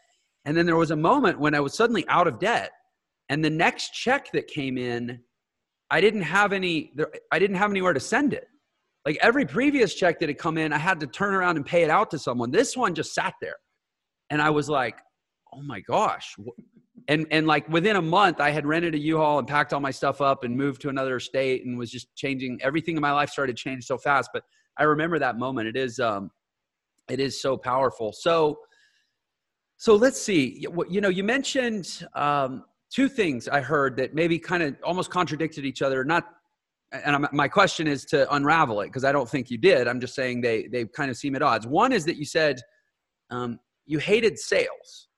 [0.48, 2.70] And then there was a moment when I was suddenly out of debt.
[3.28, 5.20] And the next check that came in,
[5.90, 6.94] I didn't have any,
[7.30, 8.46] I didn't have anywhere to send it.
[9.04, 11.82] Like every previous check that had come in, I had to turn around and pay
[11.82, 12.50] it out to someone.
[12.50, 13.56] This one just sat there.
[14.30, 14.98] And I was like,
[15.52, 16.34] oh my gosh,
[17.08, 19.90] and and like within a month i had rented a u-haul and packed all my
[19.90, 23.30] stuff up and moved to another state and was just changing everything in my life
[23.30, 24.42] started to change so fast but
[24.76, 26.30] i remember that moment it is um
[27.08, 28.58] it is so powerful so
[29.78, 34.62] so let's see you know you mentioned um two things i heard that maybe kind
[34.62, 36.26] of almost contradicted each other not
[36.92, 40.00] and I'm, my question is to unravel it because i don't think you did i'm
[40.00, 42.60] just saying they they kind of seem at odds one is that you said
[43.30, 45.08] um, you hated sales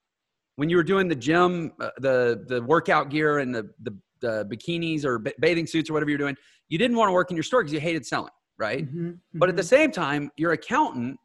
[0.60, 4.44] when you were doing the gym, uh, the the workout gear and the the, the
[4.44, 6.36] bikinis or b- bathing suits or whatever you're doing,
[6.68, 8.86] you didn't want to work in your store because you hated selling, right?
[8.86, 9.38] Mm-hmm, mm-hmm.
[9.38, 11.18] But at the same time, your accountant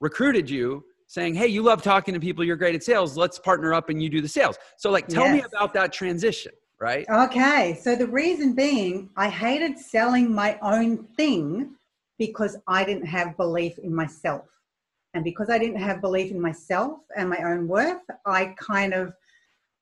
[0.00, 2.44] recruited you saying, "Hey, you love talking to people.
[2.44, 3.16] You're great at sales.
[3.16, 5.34] Let's partner up and you do the sales." So, like, tell yes.
[5.34, 7.04] me about that transition, right?
[7.10, 7.78] Okay.
[7.82, 11.74] So the reason being, I hated selling my own thing
[12.18, 14.44] because I didn't have belief in myself.
[15.14, 19.14] And because I didn't have belief in myself and my own worth, I kind of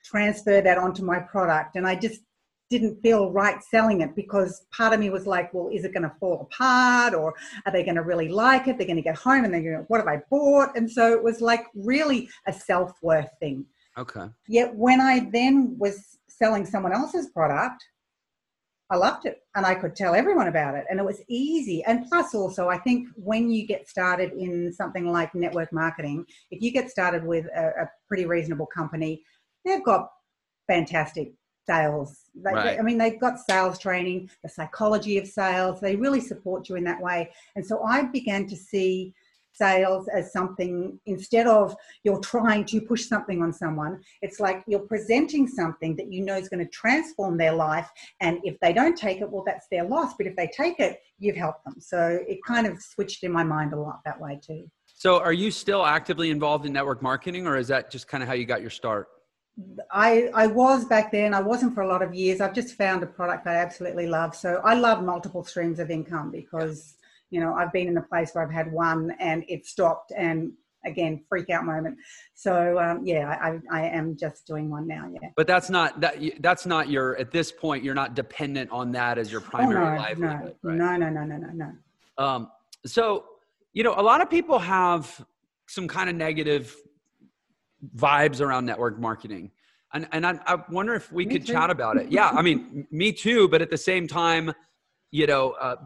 [0.05, 1.77] transferred that onto my product.
[1.77, 2.21] And I just
[2.69, 6.03] didn't feel right selling it because part of me was like, well, is it going
[6.03, 8.77] to fall apart or are they going to really like it?
[8.77, 10.77] They're going to get home and they're going to, what have I bought?
[10.77, 13.67] And so it was like really a self worth thing.
[13.99, 14.27] Okay.
[14.49, 17.83] Yet when I then was selling someone else's product,
[18.89, 21.83] I loved it and I could tell everyone about it and it was easy.
[21.85, 26.63] And plus also I think when you get started in something like network marketing, if
[26.63, 29.23] you get started with a, a pretty reasonable company,
[29.65, 30.09] they've got
[30.69, 31.33] fantastic
[31.67, 32.21] sales.
[32.35, 32.79] They, right.
[32.79, 35.81] I mean, they've got sales training, the psychology of sales.
[35.81, 37.31] They really support you in that way.
[37.57, 39.15] And so I began to see
[39.57, 41.75] sales as something instead of
[42.05, 46.37] you're trying to push something on someone it's like you're presenting something that you know
[46.37, 49.85] is going to transform their life and if they don't take it well that's their
[49.85, 53.33] loss but if they take it you've helped them so it kind of switched in
[53.33, 57.03] my mind a lot that way too so are you still actively involved in network
[57.03, 59.09] marketing or is that just kind of how you got your start
[59.91, 61.33] I, I was back then.
[61.33, 62.41] I wasn't for a lot of years.
[62.41, 64.35] I've just found a product I absolutely love.
[64.35, 66.97] So I love multiple streams of income because
[67.31, 70.53] you know i've been in a place where i've had one and it stopped and
[70.85, 71.97] again freak out moment
[72.35, 76.17] so um, yeah I, I am just doing one now yeah but that's not that
[76.41, 79.91] that's not your at this point you're not dependent on that as your primary oh,
[79.91, 80.79] no, livelihood no, right?
[80.79, 82.51] no no no no no no um
[82.85, 83.25] so
[83.73, 85.25] you know a lot of people have
[85.67, 86.77] some kind of negative
[87.97, 89.51] vibes around network marketing
[89.95, 91.53] and and i, I wonder if we me could too.
[91.53, 94.53] chat about it yeah i mean me too but at the same time
[95.11, 95.77] you know uh,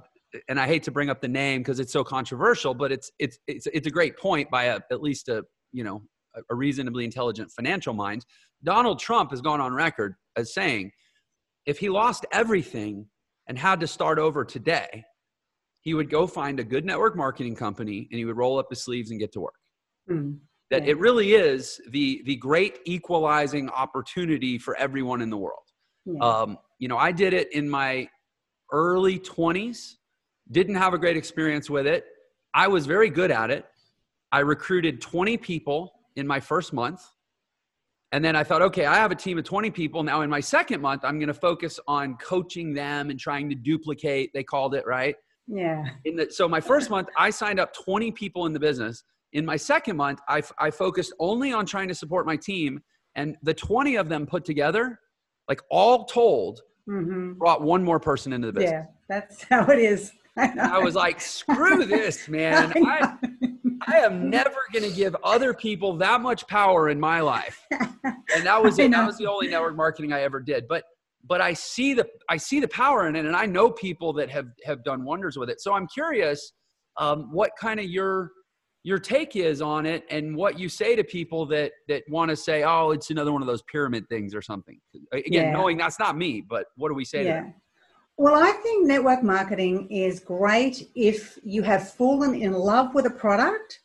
[0.49, 3.39] and I hate to bring up the name because it's so controversial, but it's it's
[3.47, 6.03] it's it's a great point by a, at least a you know
[6.49, 8.25] a reasonably intelligent financial mind.
[8.63, 10.93] Donald Trump has gone on record as saying,
[11.67, 13.07] if he lost everything
[13.49, 15.05] and had to start over today,
[15.81, 18.85] he would go find a good network marketing company and he would roll up his
[18.85, 19.55] sleeves and get to work.
[20.09, 20.39] Mm,
[20.71, 20.91] that yeah.
[20.91, 25.63] it really is the the great equalizing opportunity for everyone in the world.
[26.05, 26.19] Yeah.
[26.21, 28.09] Um, you know, I did it in my
[28.73, 29.95] early 20s
[30.51, 32.05] didn't have a great experience with it.
[32.55, 33.67] I was very good at it.
[34.33, 37.03] I recruited 20 people in my first month.
[38.13, 40.03] And then I thought, okay, I have a team of 20 people.
[40.03, 43.55] Now, in my second month, I'm going to focus on coaching them and trying to
[43.55, 45.15] duplicate, they called it, right?
[45.47, 45.85] Yeah.
[46.05, 49.05] In the, so, my first month, I signed up 20 people in the business.
[49.33, 52.81] In my second month, I, I focused only on trying to support my team.
[53.15, 54.99] And the 20 of them put together,
[55.49, 57.35] like all told, mm-hmm.
[57.35, 58.73] brought one more person into the business.
[58.73, 60.13] Yeah, that's how it is.
[60.37, 62.73] I, I was like, screw this, man.
[62.87, 63.17] I,
[63.87, 67.67] I am never going to give other people that much power in my life.
[67.73, 68.91] And that was it.
[68.91, 70.69] That was the only network marketing I ever did.
[70.69, 70.85] But
[71.27, 74.31] but I see the I see the power in it, and I know people that
[74.31, 75.61] have have done wonders with it.
[75.61, 76.53] So I'm curious,
[76.97, 78.31] um, what kind of your
[78.83, 82.37] your take is on it, and what you say to people that that want to
[82.37, 84.81] say, oh, it's another one of those pyramid things or something.
[85.13, 85.53] Again, yeah.
[85.53, 87.41] knowing that's not me, but what do we say yeah.
[87.41, 87.55] to them?
[88.17, 93.11] Well, I think network marketing is great if you have fallen in love with a
[93.11, 93.81] product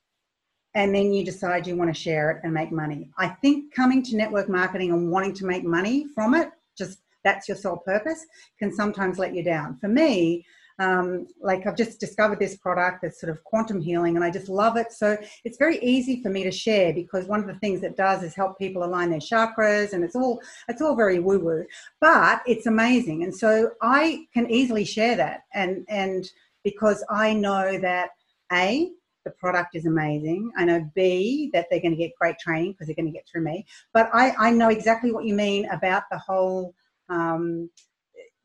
[0.74, 3.10] and then you decide you want to share it and make money.
[3.18, 7.48] I think coming to network marketing and wanting to make money from it, just that's
[7.48, 8.26] your sole purpose,
[8.60, 9.78] can sometimes let you down.
[9.78, 10.46] For me,
[10.80, 14.50] um, like I've just discovered this product that's sort of quantum healing and I just
[14.50, 14.92] love it.
[14.92, 18.24] So it's very easy for me to share because one of the things it does
[18.24, 21.66] is help people align their chakras and it's all it's all very woo woo,
[22.02, 23.24] but it's amazing.
[23.24, 26.30] And so I can easily share that and and
[26.64, 28.10] because I know that
[28.52, 28.92] a
[29.24, 30.52] the product is amazing.
[30.56, 33.28] I know B that they're going to get great training because they're going to get
[33.28, 33.66] through me.
[33.92, 36.76] But I, I know exactly what you mean about the whole
[37.10, 37.70] um,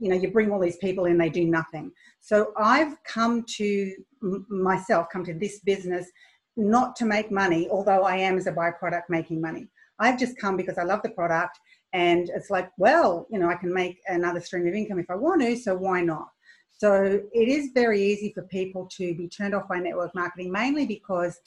[0.01, 1.93] you know you bring all these people in they do nothing.
[2.21, 3.95] So i've come to
[4.49, 6.11] myself come to this business
[6.57, 9.69] not to make money although i am as a byproduct making money.
[9.99, 11.59] I've just come because i love the product
[11.93, 15.15] and it's like well you know i can make another stream of income if i
[15.15, 16.29] want to so why not?
[16.79, 20.87] So it is very easy for people to be turned off by network marketing mainly
[20.87, 21.39] because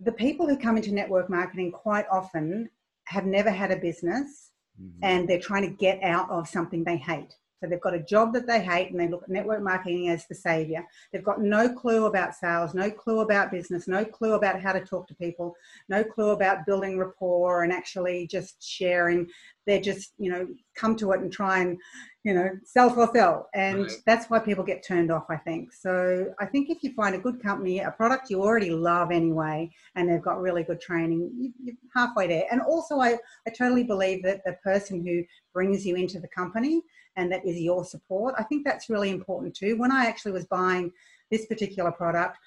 [0.00, 2.68] the people who come into network marketing quite often
[3.04, 5.04] have never had a business mm-hmm.
[5.04, 7.34] and they're trying to get out of something they hate.
[7.60, 10.26] So they've got a job that they hate and they look at network marketing as
[10.26, 10.84] the savior.
[11.12, 14.80] They've got no clue about sales, no clue about business, no clue about how to
[14.80, 15.54] talk to people,
[15.88, 19.26] no clue about building rapport and actually just sharing.
[19.66, 21.78] They're just, you know, come to it and try and,
[22.24, 23.48] you know, sell for sell.
[23.54, 23.92] And right.
[24.04, 25.72] that's why people get turned off, I think.
[25.72, 29.70] So I think if you find a good company, a product you already love anyway,
[29.94, 32.44] and they've got really good training, you, are halfway there.
[32.52, 33.16] And also, I,
[33.46, 36.82] I totally believe that the person who brings you into the company
[37.16, 38.34] and that is your support.
[38.38, 39.76] I think that's really important too.
[39.76, 40.92] When I actually was buying
[41.30, 42.38] this particular product,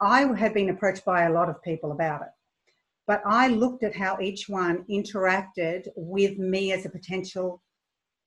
[0.00, 2.28] I had been approached by a lot of people about it.
[3.06, 7.62] But I looked at how each one interacted with me as a potential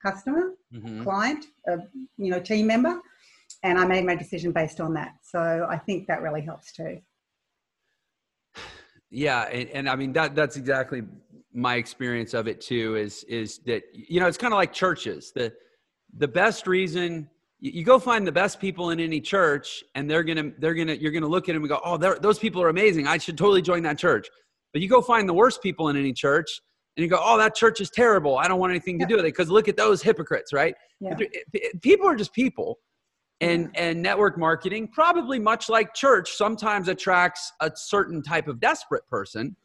[0.06, 1.04] customer, mm-hmm.
[1.04, 1.78] client, uh,
[2.18, 3.00] you know, team member,
[3.64, 5.14] and I made my decision based on that.
[5.24, 7.00] So I think that really helps too.
[9.10, 11.02] Yeah, and, and I mean that that's exactly
[11.54, 12.98] my experience of it too.
[12.98, 15.32] Is is that you know it's kind of like churches.
[15.34, 15.54] The
[16.16, 20.52] the best reason you go find the best people in any church and they're gonna
[20.60, 23.08] they're gonna you're gonna look at them and go oh those people are amazing.
[23.08, 24.28] I should totally join that church.
[24.74, 26.62] But you go find the worst people in any church
[26.96, 28.38] and you go oh that church is terrible.
[28.38, 29.30] I don't want anything to do with it.
[29.30, 30.76] Because look at those hypocrites right?
[31.00, 31.16] Yeah.
[31.82, 32.80] people are just people
[33.42, 33.82] and yeah.
[33.82, 39.56] and network marketing probably much like church sometimes attracts a certain type of desperate person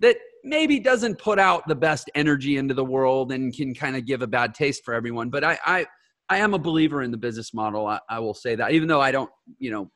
[0.00, 0.16] that
[0.48, 4.22] maybe doesn't put out the best energy into the world and can kind of give
[4.22, 5.30] a bad taste for everyone.
[5.30, 5.86] But I, I,
[6.28, 7.86] I am a believer in the business model.
[7.86, 9.90] I, I will say that, even though I don't, you know,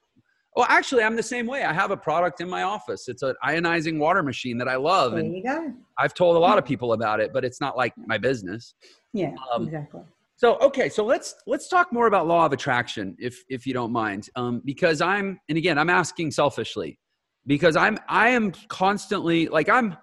[0.55, 1.65] well, actually, I'm the same way.
[1.65, 3.09] I have a product in my office.
[3.09, 5.75] It's an ionizing water machine that I love, there and.
[5.97, 8.75] I've told a lot of people about it, but it's not like my business.
[9.15, 10.03] Yeah, um, exactly.
[10.37, 13.93] So okay, so let's let's talk more about law of attraction, if if you don't
[13.93, 16.99] mind, um, because I'm and again I'm asking selfishly,
[17.47, 19.97] because I'm I am constantly like I'm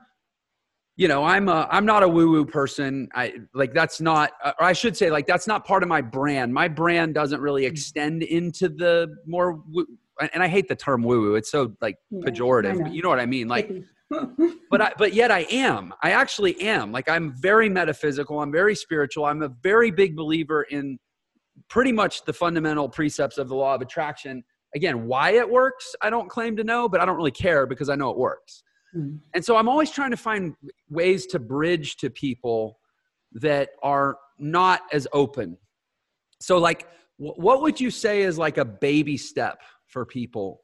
[1.00, 3.08] you know i'm a i'm not a woo woo person.
[3.16, 6.54] I like that's not or i should say like that's not part of my brand.
[6.54, 7.68] My brand doesn't really mm.
[7.68, 9.64] extend into the more
[10.34, 12.78] and i hate the term woo woo it's so like pejorative.
[12.80, 12.92] know.
[12.92, 13.48] you know what i mean?
[13.48, 13.72] Like
[14.70, 15.94] but i but yet i am.
[16.04, 16.92] I actually am.
[16.92, 18.42] Like i'm very metaphysical.
[18.42, 19.24] I'm very spiritual.
[19.24, 21.00] I'm a very big believer in
[21.70, 24.44] pretty much the fundamental precepts of the law of attraction.
[24.76, 27.90] Again why it works i don't claim to know but i don't really care because
[27.90, 28.64] i know it works
[28.96, 29.18] Mm-hmm.
[29.34, 30.56] And so I'm always trying to find
[30.90, 32.80] ways to bridge to people
[33.34, 35.58] that are not as open.
[36.40, 36.88] So, like,
[37.18, 40.62] what would you say is like a baby step for people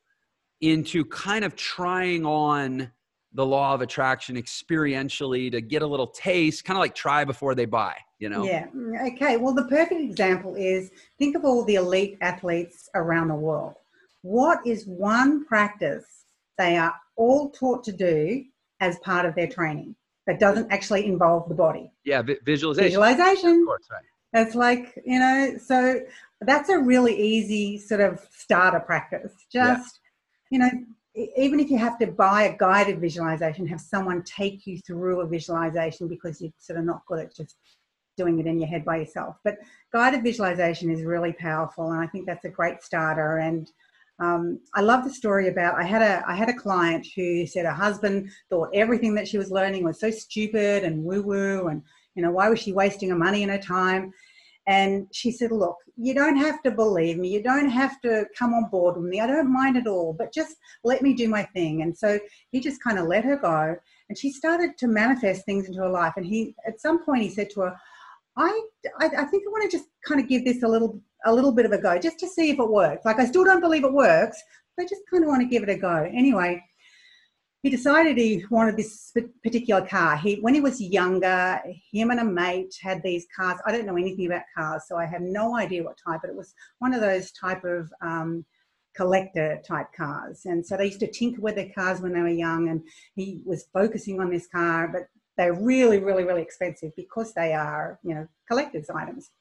[0.61, 2.91] into kind of trying on
[3.33, 7.53] the law of attraction experientially to get a little taste, kind of like try before
[7.53, 8.45] they buy, you know?
[8.45, 8.67] Yeah.
[9.11, 9.35] Okay.
[9.35, 13.75] Well, the perfect example is think of all the elite athletes around the world
[14.25, 16.25] what is one practice
[16.57, 18.43] they are all taught to do
[18.79, 19.95] as part of their training
[20.27, 21.91] that doesn't actually involve the body?
[22.03, 22.89] Yeah, vi- visualization.
[22.89, 23.61] Visualization.
[23.61, 24.03] Of course, right.
[24.41, 26.01] It's like, you know, so
[26.41, 29.31] that's a really easy sort of starter practice.
[29.51, 29.99] Just,
[30.51, 30.57] yeah.
[30.57, 30.85] you know,
[31.37, 35.27] even if you have to buy a guided visualization, have someone take you through a
[35.27, 37.55] visualization because you're sort of not good at just
[38.17, 39.37] doing it in your head by yourself.
[39.43, 39.57] But
[39.93, 43.37] guided visualization is really powerful, and I think that's a great starter.
[43.37, 43.69] And
[44.19, 47.65] um, I love the story about I had a I had a client who said
[47.65, 51.81] her husband thought everything that she was learning was so stupid and woo woo, and
[52.15, 54.13] you know why was she wasting her money and her time?
[54.67, 57.29] And she said, Look, you don't have to believe me.
[57.29, 59.19] You don't have to come on board with me.
[59.19, 61.83] I don't mind at all, but just let me do my thing.
[61.83, 62.19] And so
[62.51, 63.75] he just kind of let her go.
[64.09, 66.13] And she started to manifest things into her life.
[66.17, 67.75] And he, at some point, he said to her,
[68.37, 68.61] I,
[68.99, 71.51] I, I think I want to just kind of give this a little, a little
[71.51, 73.05] bit of a go, just to see if it works.
[73.05, 74.41] Like I still don't believe it works,
[74.75, 76.09] but I just kind of want to give it a go.
[76.13, 76.63] Anyway,
[77.63, 79.11] he decided he wanted this
[79.43, 80.17] particular car.
[80.17, 81.59] He, when he was younger,
[81.91, 83.59] him and a mate had these cars.
[83.65, 86.35] I don't know anything about cars, so I have no idea what type, but it
[86.35, 88.45] was one of those type of um,
[88.95, 90.41] collector type cars.
[90.45, 92.83] And so they used to tinker with their cars when they were young, and
[93.15, 97.99] he was focusing on this car, but they're really, really, really expensive because they are,
[98.03, 99.31] you know, collector's items.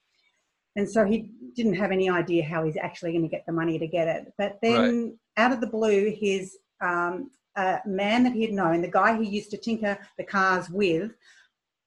[0.77, 3.79] And so he didn't have any idea how he's actually going to get the money
[3.79, 4.33] to get it.
[4.39, 5.13] But then, right.
[5.37, 9.29] out of the blue, his um, a man that he had known, the guy he
[9.29, 11.13] used to tinker the cars with,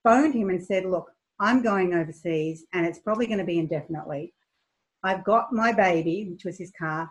[0.03, 4.33] phoned him and said, Look, I'm going overseas and it's probably going to be indefinitely.
[5.03, 7.09] I've got my baby, which was his car.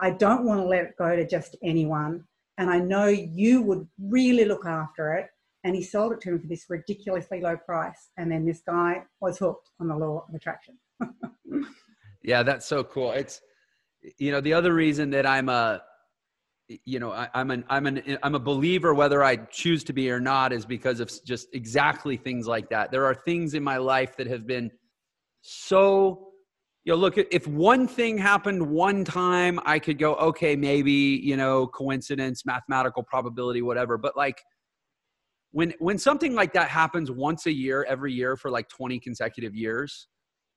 [0.00, 2.24] I don't want to let it go to just anyone.
[2.58, 5.28] And I know you would really look after it.
[5.64, 8.10] And he sold it to him for this ridiculously low price.
[8.16, 10.76] And then this guy was hooked on the law of attraction.
[12.22, 13.12] Yeah, that's so cool.
[13.12, 13.40] It's,
[14.18, 15.82] you know, the other reason that I'm a,
[16.84, 20.10] you know I, am an i'm an i'm a believer whether i choose to be
[20.10, 23.76] or not is because of just exactly things like that there are things in my
[23.76, 24.70] life that have been
[25.42, 26.28] so
[26.84, 31.36] you know look if one thing happened one time i could go okay maybe you
[31.36, 34.42] know coincidence mathematical probability whatever but like
[35.50, 39.54] when when something like that happens once a year every year for like 20 consecutive
[39.54, 40.08] years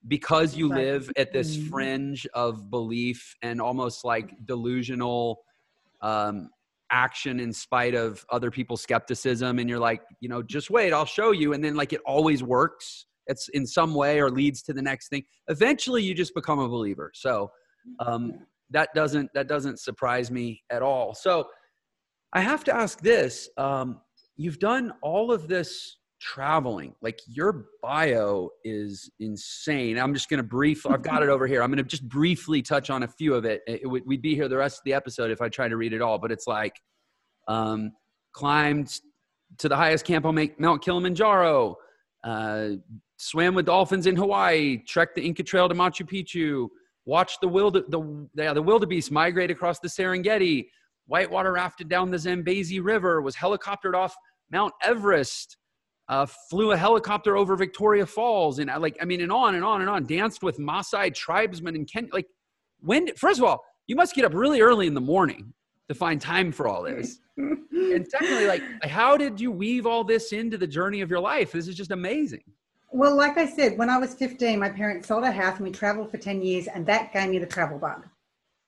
[0.08, 1.70] because you live at this mm-hmm.
[1.70, 5.41] fringe of belief and almost like delusional
[6.01, 6.49] um,
[6.91, 11.03] action in spite of other people's skepticism and you're like you know just wait i'll
[11.03, 13.08] show you and then like it always works.
[13.28, 15.24] It's in some way or leads to the next thing.
[15.47, 17.12] Eventually you just become a believer.
[17.16, 17.49] So
[17.99, 18.34] um,
[18.70, 21.14] that doesn't that doesn't surprise me at all.
[21.14, 21.47] So
[22.34, 24.01] i have to ask this um,
[24.36, 26.96] you've done all of this traveling.
[27.02, 30.00] Like your bio is insane.
[30.00, 30.86] I'm just going to brief.
[30.88, 31.62] I've got it over here.
[31.62, 33.62] I'm going to just briefly touch on a few of it.
[33.68, 35.94] it, it we'd be here the rest of the episode if I try to read
[35.94, 36.82] it all, but it's like
[37.48, 37.92] um,
[38.34, 39.00] climbed
[39.60, 41.76] to the highest camp on Mount Kilimanjaro,
[42.24, 42.70] uh,
[43.18, 46.68] swam with dolphins in Hawaii, trekked the Inca Trail to Machu Picchu,
[47.06, 50.66] watched the wild the yeah, the wildebeest migrate across the Serengeti,
[51.06, 54.16] whitewater rafted down the Zambezi River, was helicoptered off
[54.52, 55.58] Mount Everest,
[56.08, 59.64] uh, flew a helicopter over Victoria Falls, and uh, like I mean, and on and
[59.64, 60.06] on and on.
[60.06, 62.10] Danced with Maasai tribesmen in Kenya.
[62.14, 62.28] Like,
[62.80, 63.14] when?
[63.16, 65.53] First of all, you must get up really early in the morning
[65.88, 67.20] to find time for all this.
[67.38, 71.51] and secondly, like, how did you weave all this into the journey of your life?
[71.51, 72.43] This is just amazing.
[72.91, 75.72] Well, like I said, when I was 15, my parents sold a house and we
[75.72, 78.08] traveled for 10 years, and that gave me the travel bug.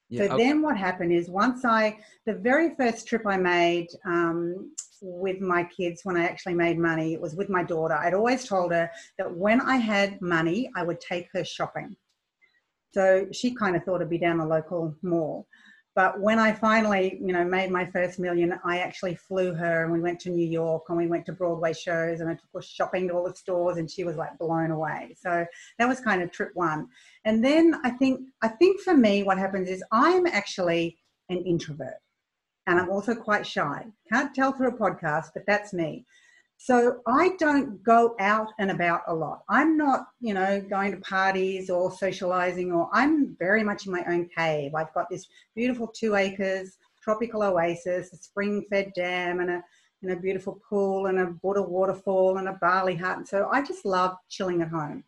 [0.09, 0.43] Yeah, so okay.
[0.43, 4.71] then what happened is once I, the very first trip I made, um,
[5.01, 7.13] with my kids when I actually made money.
[7.13, 7.95] It was with my daughter.
[7.95, 11.95] I'd always told her that when I had money, I would take her shopping.
[12.93, 15.47] So she kind of thought it'd be down the local mall.
[15.97, 19.91] But when I finally, you know, made my first million, I actually flew her and
[19.91, 22.61] we went to New York and we went to Broadway shows and I took her
[22.61, 25.15] shopping to all the stores and she was like blown away.
[25.19, 25.43] So
[25.79, 26.87] that was kind of trip one.
[27.25, 31.97] And then I think I think for me what happens is I'm actually an introvert
[32.67, 33.85] and I'm also quite shy.
[34.11, 36.05] Can't tell through a podcast, but that's me.
[36.57, 39.43] So I don't go out and about a lot.
[39.47, 44.03] I'm not, you know, going to parties or socializing, or I'm very much in my
[44.07, 44.75] own cave.
[44.75, 49.63] I've got this beautiful two acres, tropical oasis, a spring fed dam, and a,
[50.01, 53.27] and a beautiful pool, and a Buddha waterfall, and a Bali hut.
[53.27, 55.03] So I just love chilling at home.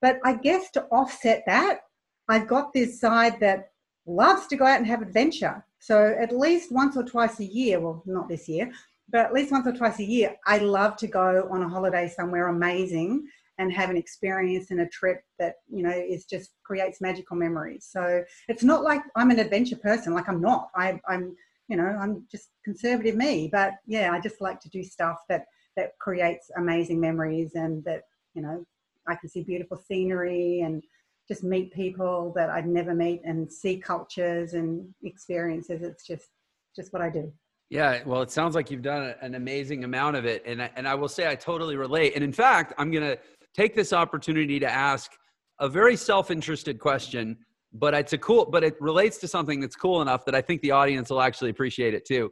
[0.00, 1.80] But I guess to offset that,
[2.28, 3.70] I've got this side that
[4.06, 5.64] loves to go out and have adventure.
[5.80, 8.70] So at least once or twice a year, well, not this year,
[9.10, 12.08] but at least once or twice a year, I love to go on a holiday
[12.08, 13.26] somewhere amazing
[13.58, 17.88] and have an experience and a trip that you know is just creates magical memories.
[17.90, 20.68] So it's not like i'm an adventure person like i'm not.
[20.76, 21.34] I, i'm
[21.68, 25.44] you know i'm just conservative me but yeah i just like to do stuff that
[25.76, 28.02] that creates amazing memories and that
[28.34, 28.64] you know
[29.06, 30.82] i can see beautiful scenery and
[31.28, 36.28] just meet people that i'd never meet and see cultures and experiences it's just
[36.74, 37.32] just what i do
[37.70, 40.88] yeah, well, it sounds like you've done an amazing amount of it, and I, and
[40.88, 42.14] I will say I totally relate.
[42.14, 43.18] And in fact, I'm to
[43.54, 45.12] take this opportunity to ask
[45.60, 47.36] a very self-interested question,
[47.74, 50.62] but it's a cool, but it relates to something that's cool enough that I think
[50.62, 52.30] the audience will actually appreciate it too.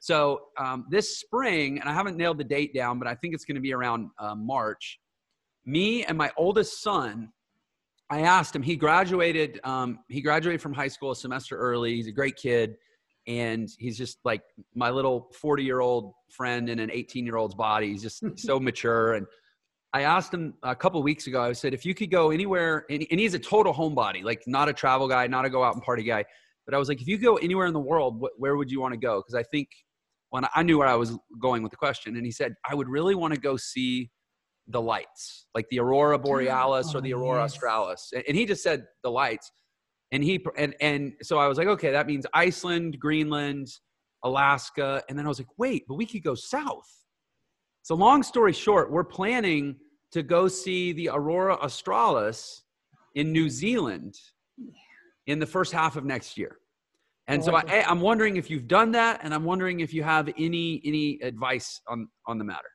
[0.00, 3.46] So um, this spring, and I haven't nailed the date down, but I think it's
[3.46, 4.98] going to be around uh, March.
[5.64, 7.30] Me and my oldest son,
[8.10, 8.62] I asked him.
[8.62, 9.60] He graduated.
[9.64, 11.94] Um, he graduated from high school a semester early.
[11.94, 12.76] He's a great kid
[13.26, 14.42] and he's just like
[14.74, 18.60] my little 40 year old friend in an 18 year old's body he's just so
[18.60, 19.26] mature and
[19.92, 23.06] i asked him a couple weeks ago i said if you could go anywhere and,
[23.10, 25.82] and he's a total homebody like not a travel guy not a go out and
[25.82, 26.24] party guy
[26.66, 28.80] but i was like if you go anywhere in the world wh- where would you
[28.80, 29.68] want to go because i think
[30.30, 32.88] when i knew where i was going with the question and he said i would
[32.88, 34.10] really want to go see
[34.68, 37.52] the lights like the aurora borealis oh, or the oh, aurora yes.
[37.52, 39.50] australis and he just said the lights
[40.14, 43.68] and he and and so I was like, okay, that means Iceland, Greenland,
[44.22, 46.88] Alaska, and then I was like, wait, but we could go south.
[47.82, 49.74] So long story short, we're planning
[50.12, 52.62] to go see the aurora australis
[53.16, 54.14] in New Zealand
[55.26, 56.58] in the first half of next year.
[57.26, 60.28] And so I, I'm wondering if you've done that, and I'm wondering if you have
[60.38, 62.70] any any advice on on the matter.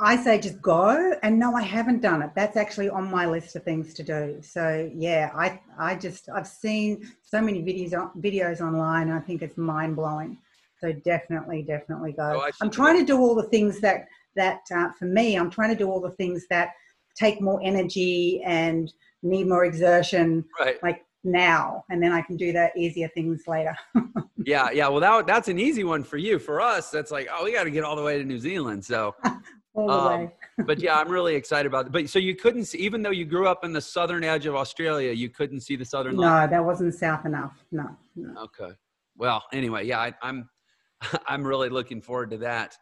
[0.00, 1.14] I say just go.
[1.22, 2.30] And no, I haven't done it.
[2.34, 4.38] That's actually on my list of things to do.
[4.42, 9.10] So yeah, I I just I've seen so many videos videos online.
[9.10, 10.38] I think it's mind blowing.
[10.80, 12.40] So definitely, definitely go.
[12.44, 15.36] Oh, I'm trying to do all the things that that uh, for me.
[15.36, 16.70] I'm trying to do all the things that
[17.16, 18.92] take more energy and
[19.22, 20.44] need more exertion.
[20.60, 20.80] Right.
[20.82, 23.76] Like now and then I can do the easier things later.
[24.44, 24.88] yeah, yeah.
[24.88, 26.38] Well, that, that's an easy one for you.
[26.38, 28.84] For us, that's like, oh, we got to get all the way to New Zealand.
[28.84, 29.14] So
[29.76, 30.30] um,
[30.64, 31.92] but yeah, I'm really excited about it.
[31.92, 34.54] But so you couldn't see, even though you grew up in the southern edge of
[34.54, 36.16] Australia, you couldn't see the southern.
[36.16, 36.50] No, line?
[36.50, 37.52] that wasn't south enough.
[37.70, 38.42] No, no.
[38.42, 38.72] Okay.
[39.16, 40.48] Well, anyway, yeah, I, I'm,
[41.26, 42.76] I'm really looking forward to that.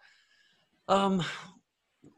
[0.89, 1.23] Um,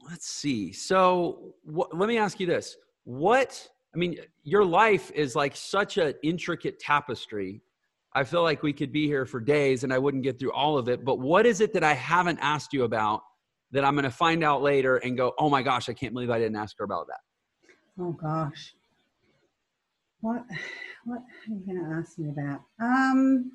[0.09, 0.73] let's see.
[0.73, 3.69] So wh- let me ask you this: What?
[3.95, 7.63] I mean, your life is like such an intricate tapestry.
[8.13, 10.77] I feel like we could be here for days and I wouldn't get through all
[10.77, 11.05] of it.
[11.05, 13.23] But what is it that I haven't asked you about
[13.73, 16.31] that I'm going to find out later and go, oh my gosh, I can't believe
[16.31, 17.21] I didn't ask her about that?
[18.01, 18.75] Oh gosh.
[20.21, 20.45] What,
[21.05, 22.63] what are you going to ask me about?
[22.81, 23.53] Um,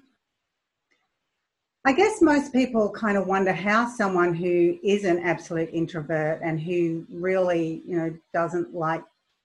[1.85, 6.59] I guess most people kind of wonder how someone who is an absolute introvert and
[6.59, 9.03] who really, you know, doesn't like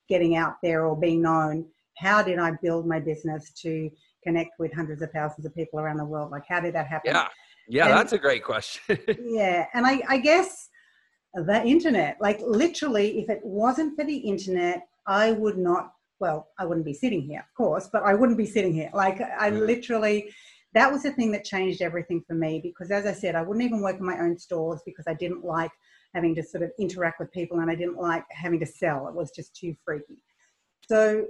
[0.08, 1.66] getting out there or being known,
[1.96, 3.90] how did I build my business to
[4.22, 6.30] connect with hundreds of thousands of people around the world?
[6.30, 7.12] Like, how did that happen?
[7.12, 7.26] Yeah.
[7.68, 8.98] Yeah, and, that's a great question.
[9.22, 9.66] yeah.
[9.74, 10.68] And I, I guess
[11.34, 16.64] the internet, like literally, if it wasn't for the internet, I would not, well, I
[16.64, 18.90] wouldn't be sitting here, of course, but I wouldn't be sitting here.
[18.92, 19.66] Like, I mm.
[19.66, 20.30] literally,
[20.74, 23.64] that was the thing that changed everything for me because, as I said, I wouldn't
[23.64, 25.70] even work in my own stores because I didn't like
[26.14, 29.08] having to sort of interact with people and I didn't like having to sell.
[29.08, 30.18] It was just too freaky.
[30.88, 31.26] So,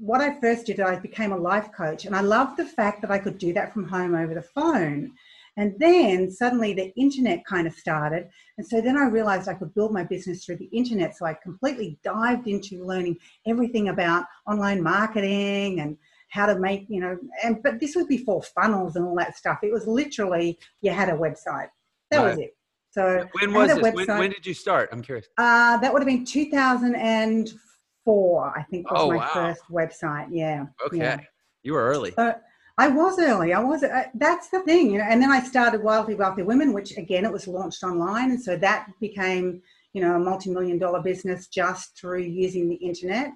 [0.00, 3.10] what I first did, I became a life coach, and I loved the fact that
[3.10, 5.10] I could do that from home over the phone.
[5.58, 8.30] And then suddenly the internet kind of started.
[8.56, 11.16] And so then I realized I could build my business through the internet.
[11.16, 15.96] So I completely dived into learning everything about online marketing and
[16.30, 19.58] how to make, you know, and but this was before funnels and all that stuff.
[19.64, 21.70] It was literally you had a website.
[22.12, 22.28] That right.
[22.28, 22.54] was it.
[22.90, 23.82] So when was this?
[23.82, 24.90] When, when, did you start?
[24.92, 25.26] I'm curious.
[25.36, 29.28] Uh, that would have been 2004, I think was oh, my wow.
[29.34, 30.28] first website.
[30.30, 30.64] Yeah.
[30.86, 30.98] Okay.
[30.98, 31.20] Yeah.
[31.64, 32.12] You were early.
[32.12, 32.36] So,
[32.78, 33.52] I was early.
[33.52, 33.82] I was.
[33.82, 35.04] Uh, that's the thing, you know.
[35.04, 38.56] And then I started Wildly Wealthy Women, which again it was launched online, and so
[38.56, 39.60] that became,
[39.92, 43.32] you know, a multi-million dollar business just through using the internet.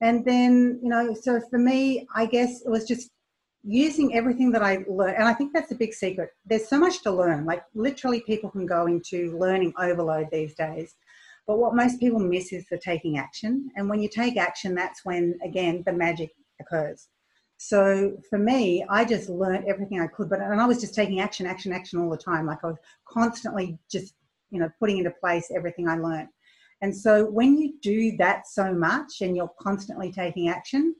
[0.00, 3.10] And then, you know, so for me, I guess it was just
[3.64, 5.16] using everything that I learned.
[5.16, 6.30] And I think that's a big secret.
[6.44, 7.44] There's so much to learn.
[7.44, 10.94] Like literally, people can go into learning overload these days.
[11.48, 13.70] But what most people miss is the taking action.
[13.74, 16.30] And when you take action, that's when again the magic
[16.60, 17.08] occurs.
[17.58, 21.20] So for me, I just learned everything I could, but and I was just taking
[21.20, 22.46] action, action, action all the time.
[22.46, 22.78] Like I was
[23.08, 24.14] constantly just,
[24.50, 26.28] you know, putting into place everything I learned.
[26.82, 30.94] And so when you do that so much and you're constantly taking action,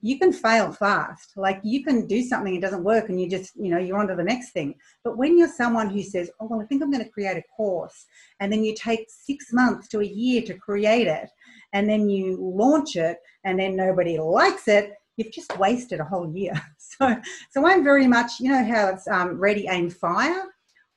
[0.00, 1.36] you can fail fast.
[1.36, 4.08] Like you can do something, it doesn't work, and you just, you know, you're on
[4.08, 4.74] to the next thing.
[5.04, 7.42] But when you're someone who says, oh, well, I think I'm going to create a
[7.54, 8.06] course,
[8.40, 11.28] and then you take six months to a year to create it,
[11.72, 16.32] and then you launch it, and then nobody likes it, you've just wasted a whole
[16.34, 16.54] year.
[17.00, 17.16] So,
[17.52, 20.46] so I'm very much, you know, how it's um, ready, aim, fire.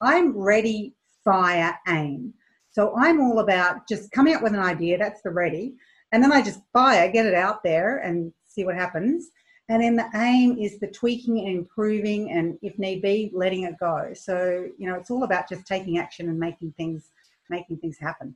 [0.01, 2.33] I'm ready, fire, aim.
[2.71, 4.97] So I'm all about just coming up with an idea.
[4.97, 5.75] That's the ready.
[6.11, 9.29] And then I just fire, get it out there and see what happens.
[9.69, 13.75] And then the aim is the tweaking and improving, and if need be, letting it
[13.79, 14.11] go.
[14.13, 17.11] So you know, it's all about just taking action and making things
[17.49, 18.35] making things happen.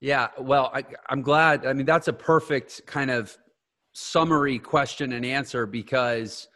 [0.00, 1.64] Yeah, well, I, I'm glad.
[1.64, 3.36] I mean, that's a perfect kind of
[3.92, 6.48] summary question and answer because,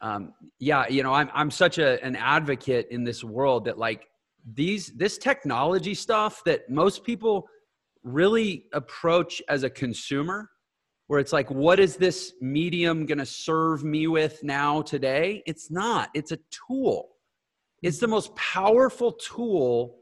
[0.00, 4.08] um, yeah, you know, I'm I'm such a an advocate in this world that like
[4.54, 7.48] these this technology stuff that most people
[8.02, 10.50] really approach as a consumer
[11.06, 15.42] where it's like, what is this medium going to serve me with now today?
[15.46, 17.08] It's not, it's a tool.
[17.82, 19.96] It's the most powerful tool.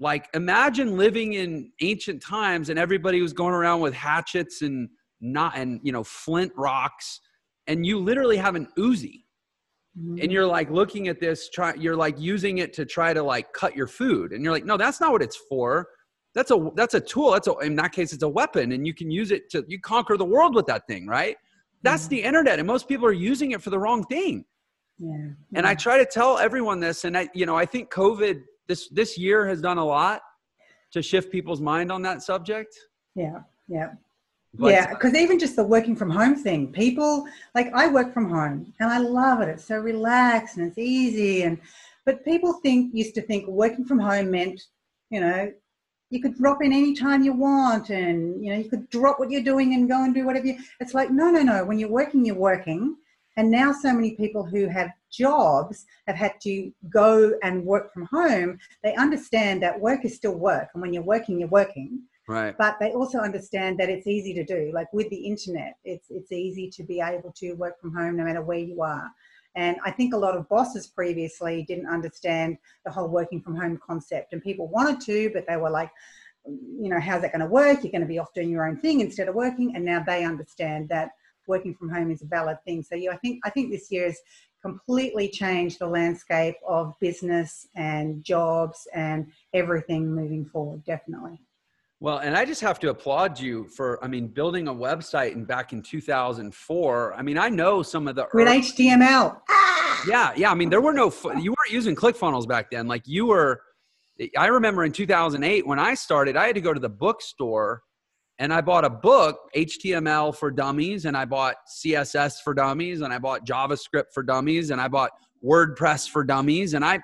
[0.00, 4.88] Like, imagine living in ancient times and everybody was going around with hatchets and
[5.20, 7.20] not, and, you know, flint rocks,
[7.66, 9.24] and you literally have an Uzi.
[9.98, 10.18] Mm-hmm.
[10.22, 13.52] And you're like looking at this, try, you're like using it to try to like
[13.52, 14.32] cut your food.
[14.32, 15.88] And you're like, no, that's not what it's for
[16.34, 18.92] that's a that's a tool that's a in that case it's a weapon and you
[18.92, 21.36] can use it to you conquer the world with that thing right
[21.82, 24.44] that's the internet and most people are using it for the wrong thing
[24.98, 25.58] yeah, yeah.
[25.58, 28.88] and i try to tell everyone this and i you know i think covid this
[28.88, 30.22] this year has done a lot
[30.90, 32.76] to shift people's mind on that subject
[33.14, 33.38] yeah
[33.68, 33.90] yeah
[34.58, 38.72] yeah because even just the working from home thing people like i work from home
[38.80, 39.48] and i love it.
[39.48, 41.58] It's so relaxed and it's easy and
[42.04, 44.60] but people think used to think working from home meant
[45.10, 45.52] you know
[46.10, 49.42] you could drop in anytime you want and you know you could drop what you're
[49.42, 52.24] doing and go and do whatever you it's like no no no when you're working
[52.24, 52.96] you're working.
[53.36, 58.06] And now so many people who have jobs have had to go and work from
[58.06, 62.56] home they understand that work is still work and when you're working you're working right
[62.58, 66.32] but they also understand that it's easy to do like with the internet it's it's
[66.32, 69.10] easy to be able to work from home no matter where you are
[69.56, 73.78] and I think a lot of bosses previously didn't understand the whole working from home
[73.84, 74.32] concept.
[74.32, 75.90] And people wanted to, but they were like,
[76.46, 77.82] you know, how's that going to work?
[77.82, 79.76] You're going to be off doing your own thing instead of working.
[79.76, 81.10] And now they understand that
[81.46, 82.82] working from home is a valid thing.
[82.82, 84.18] So yeah, I think I think this year has
[84.60, 90.84] completely changed the landscape of business and jobs and everything moving forward.
[90.84, 91.40] Definitely.
[92.04, 95.46] Well, and I just have to applaud you for, I mean, building a website and
[95.46, 97.14] back in 2004.
[97.14, 99.40] I mean, I know some of the with early, HTML.
[100.06, 100.50] Yeah, yeah.
[100.50, 102.86] I mean, there were no, you weren't using ClickFunnels back then.
[102.86, 103.62] Like you were,
[104.36, 107.80] I remember in 2008 when I started, I had to go to the bookstore
[108.38, 113.14] and I bought a book, HTML for Dummies, and I bought CSS for Dummies, and
[113.14, 116.98] I bought JavaScript for Dummies, and I bought WordPress for Dummies, and I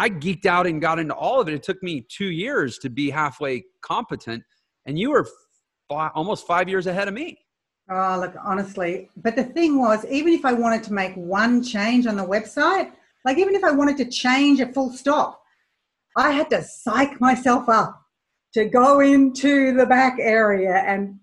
[0.00, 1.52] I geeked out and got into all of it.
[1.52, 4.42] It took me two years to be halfway competent,
[4.86, 5.28] and you were
[5.90, 7.36] five, almost five years ahead of me.
[7.90, 9.10] Oh, look, honestly.
[9.18, 12.92] But the thing was, even if I wanted to make one change on the website,
[13.26, 15.42] like even if I wanted to change a full stop,
[16.16, 18.00] I had to psych myself up
[18.54, 21.20] to go into the back area and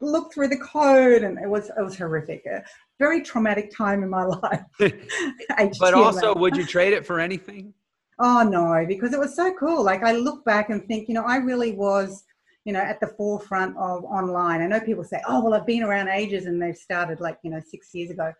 [0.00, 2.62] look through the code and it was it was horrific a
[2.98, 4.60] very traumatic time in my life
[5.80, 7.72] but also would you trade it for anything
[8.18, 9.84] Oh no, because it was so cool.
[9.84, 12.24] Like I look back and think, you know, I really was,
[12.64, 14.62] you know, at the forefront of online.
[14.62, 17.50] I know people say, oh, well, I've been around ages and they've started like, you
[17.50, 18.32] know, six years ago.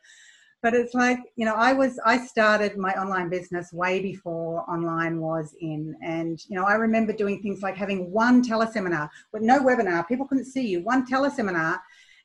[0.62, 5.20] But it's like, you know, I was, I started my online business way before online
[5.20, 5.94] was in.
[6.02, 10.26] And, you know, I remember doing things like having one teleseminar with no webinar, people
[10.26, 11.78] couldn't see you, one teleseminar.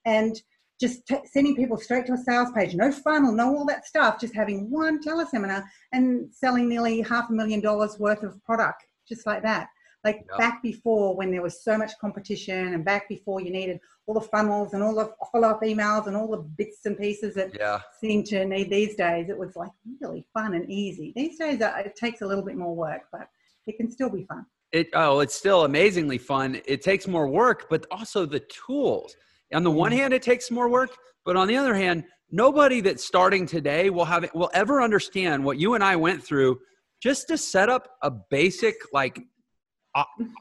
[0.05, 0.41] And
[0.81, 4.19] just t- sending people straight to a sales page, no funnel, no all that stuff,
[4.19, 5.63] just having one teleseminar
[5.93, 9.67] and selling nearly half a million dollars worth of product, just like that.
[10.03, 10.39] Like yep.
[10.39, 14.21] back before when there was so much competition and back before you needed all the
[14.21, 17.79] funnels and all the follow up emails and all the bits and pieces that yeah.
[17.99, 19.69] seem to need these days, it was like
[20.01, 21.13] really fun and easy.
[21.15, 23.27] These days uh, it takes a little bit more work, but
[23.67, 24.47] it can still be fun.
[24.71, 26.59] It, oh, it's still amazingly fun.
[26.65, 29.15] It takes more work, but also the tools
[29.53, 29.99] on the one mm-hmm.
[29.99, 30.91] hand, it takes more work,
[31.25, 35.57] but on the other hand, nobody that's starting today will have will ever understand what
[35.57, 36.59] you and I went through
[37.01, 39.19] just to set up a basic like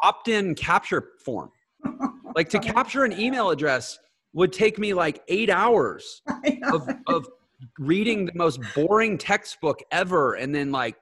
[0.03, 1.51] opt-in capture form.
[2.37, 3.99] like to capture an email address
[4.33, 6.23] would take me like eight hours
[6.73, 7.29] of, of
[7.79, 10.97] reading the most boring textbook ever and then like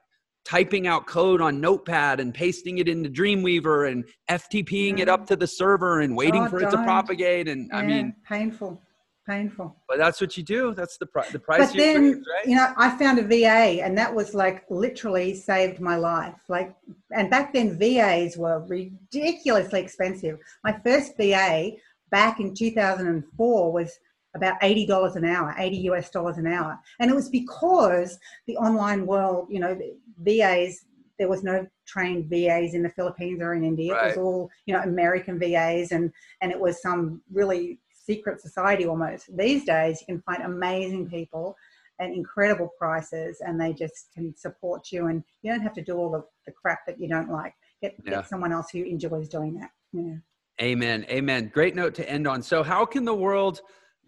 [0.49, 5.35] typing out code on Notepad and pasting it into Dreamweaver and FTPing it up to
[5.35, 7.47] the server and waiting oh, for it to propagate.
[7.47, 8.81] And yeah, I mean, painful.
[9.27, 9.75] painful.
[9.87, 10.73] But that's what you do.
[10.73, 11.31] That's the price.
[11.31, 11.69] The price.
[11.71, 12.47] But then, right?
[12.47, 16.41] you know, I found a VA, and that was like literally saved my life.
[16.47, 16.75] Like,
[17.11, 20.39] and back then VAs were ridiculously expensive.
[20.63, 21.73] My first VA
[22.09, 23.99] back in 2004 was
[24.35, 26.79] about $80 an hour, 80 US dollars an hour.
[26.99, 28.17] And it was because
[28.47, 29.77] the online world, you know,
[30.23, 30.85] VAs,
[31.17, 33.93] there was no trained VAs in the Philippines or in India.
[33.93, 34.05] Right.
[34.05, 36.11] It was all, you know, American VAs and,
[36.41, 39.35] and it was some really secret society almost.
[39.35, 41.55] These days, you can find amazing people
[41.99, 45.97] at incredible prices and they just can support you and you don't have to do
[45.97, 47.53] all the, the crap that you don't like.
[47.81, 48.11] Get, yeah.
[48.11, 49.71] get someone else who enjoys doing that.
[49.91, 50.15] Yeah.
[50.61, 51.05] Amen.
[51.09, 51.49] Amen.
[51.53, 52.41] Great note to end on.
[52.41, 53.61] So, how can the world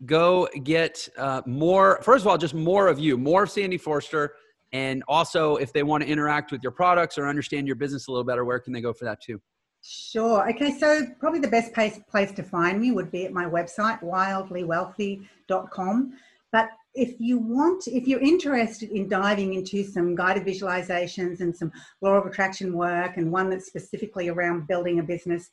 [0.06, 2.02] go get uh, more?
[2.02, 4.36] First of all, just more of you, more of Sandy Forster.
[4.74, 8.12] And also, if they want to interact with your products or understand your business a
[8.12, 9.42] little better, where can they go for that too?
[9.84, 10.50] Sure.
[10.50, 10.78] Okay.
[10.78, 16.14] So, probably the best place, place to find me would be at my website, wildlywealthy.com.
[16.52, 21.72] But if you want, if you're interested in diving into some guided visualizations and some
[22.02, 25.50] law of attraction work and one that's specifically around building a business,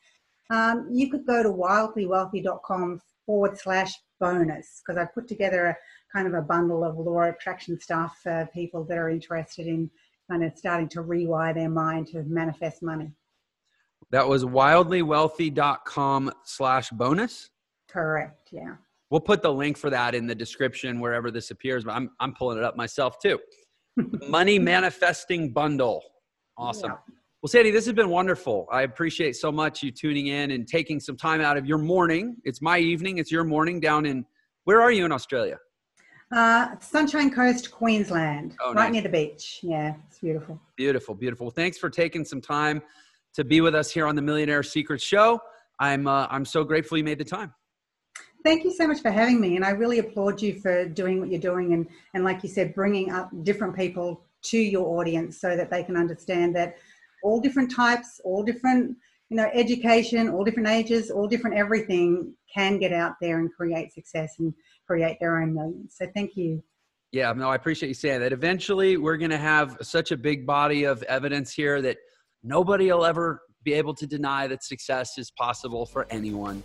[0.51, 5.77] um, you could go to wildlywealthy.com forward slash bonus because I put together a
[6.13, 9.91] kind of a bundle of law of attraction stuff for people that are interested in
[10.31, 13.13] kind of starting to rewire their mind to manifest money.
[14.11, 17.51] That was wildlywealthy.com slash bonus.
[17.89, 18.49] Correct.
[18.53, 18.77] Yeah.
[19.11, 22.35] We'll put the link for that in the description wherever this appears, but I'm, I'm
[22.35, 23.39] pulling it up myself too.
[24.29, 26.03] Money manifesting bundle.
[26.57, 26.93] Awesome.
[26.93, 27.15] Yeah.
[27.41, 28.67] Well, Sandy, this has been wonderful.
[28.73, 32.37] I appreciate so much you tuning in and taking some time out of your morning.
[32.43, 33.19] It's my evening.
[33.19, 34.27] It's your morning down in,
[34.65, 35.57] where are you in Australia?
[36.35, 38.93] Uh, Sunshine Coast, Queensland, oh, right nice.
[38.93, 39.61] near the beach.
[39.63, 40.61] Yeah, it's beautiful.
[40.77, 41.53] Beautiful, beautiful.
[41.53, 42.83] Thanks for taking some time
[43.35, 45.41] to be with us here on the Millionaire Secrets Show.
[45.79, 47.55] I'm, uh, I'm so grateful you made the time.
[48.45, 49.55] Thank you so much for having me.
[49.55, 51.73] And I really applaud you for doing what you're doing.
[51.73, 55.85] And, and like you said, bringing up different people to your audience so that they
[55.85, 56.77] can understand that
[57.23, 58.97] all different types, all different,
[59.31, 63.93] you know, education, all different ages, all different everything can get out there and create
[63.93, 64.53] success and
[64.87, 65.97] create their own millions.
[65.99, 66.63] So thank you.
[67.13, 68.33] Yeah, no, I appreciate you saying that.
[68.33, 71.97] Eventually, we're going to have such a big body of evidence here that
[72.43, 76.63] nobody will ever be able to deny that success is possible for anyone.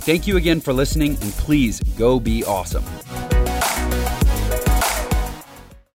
[0.00, 2.84] Thank you again for listening, and please go be awesome.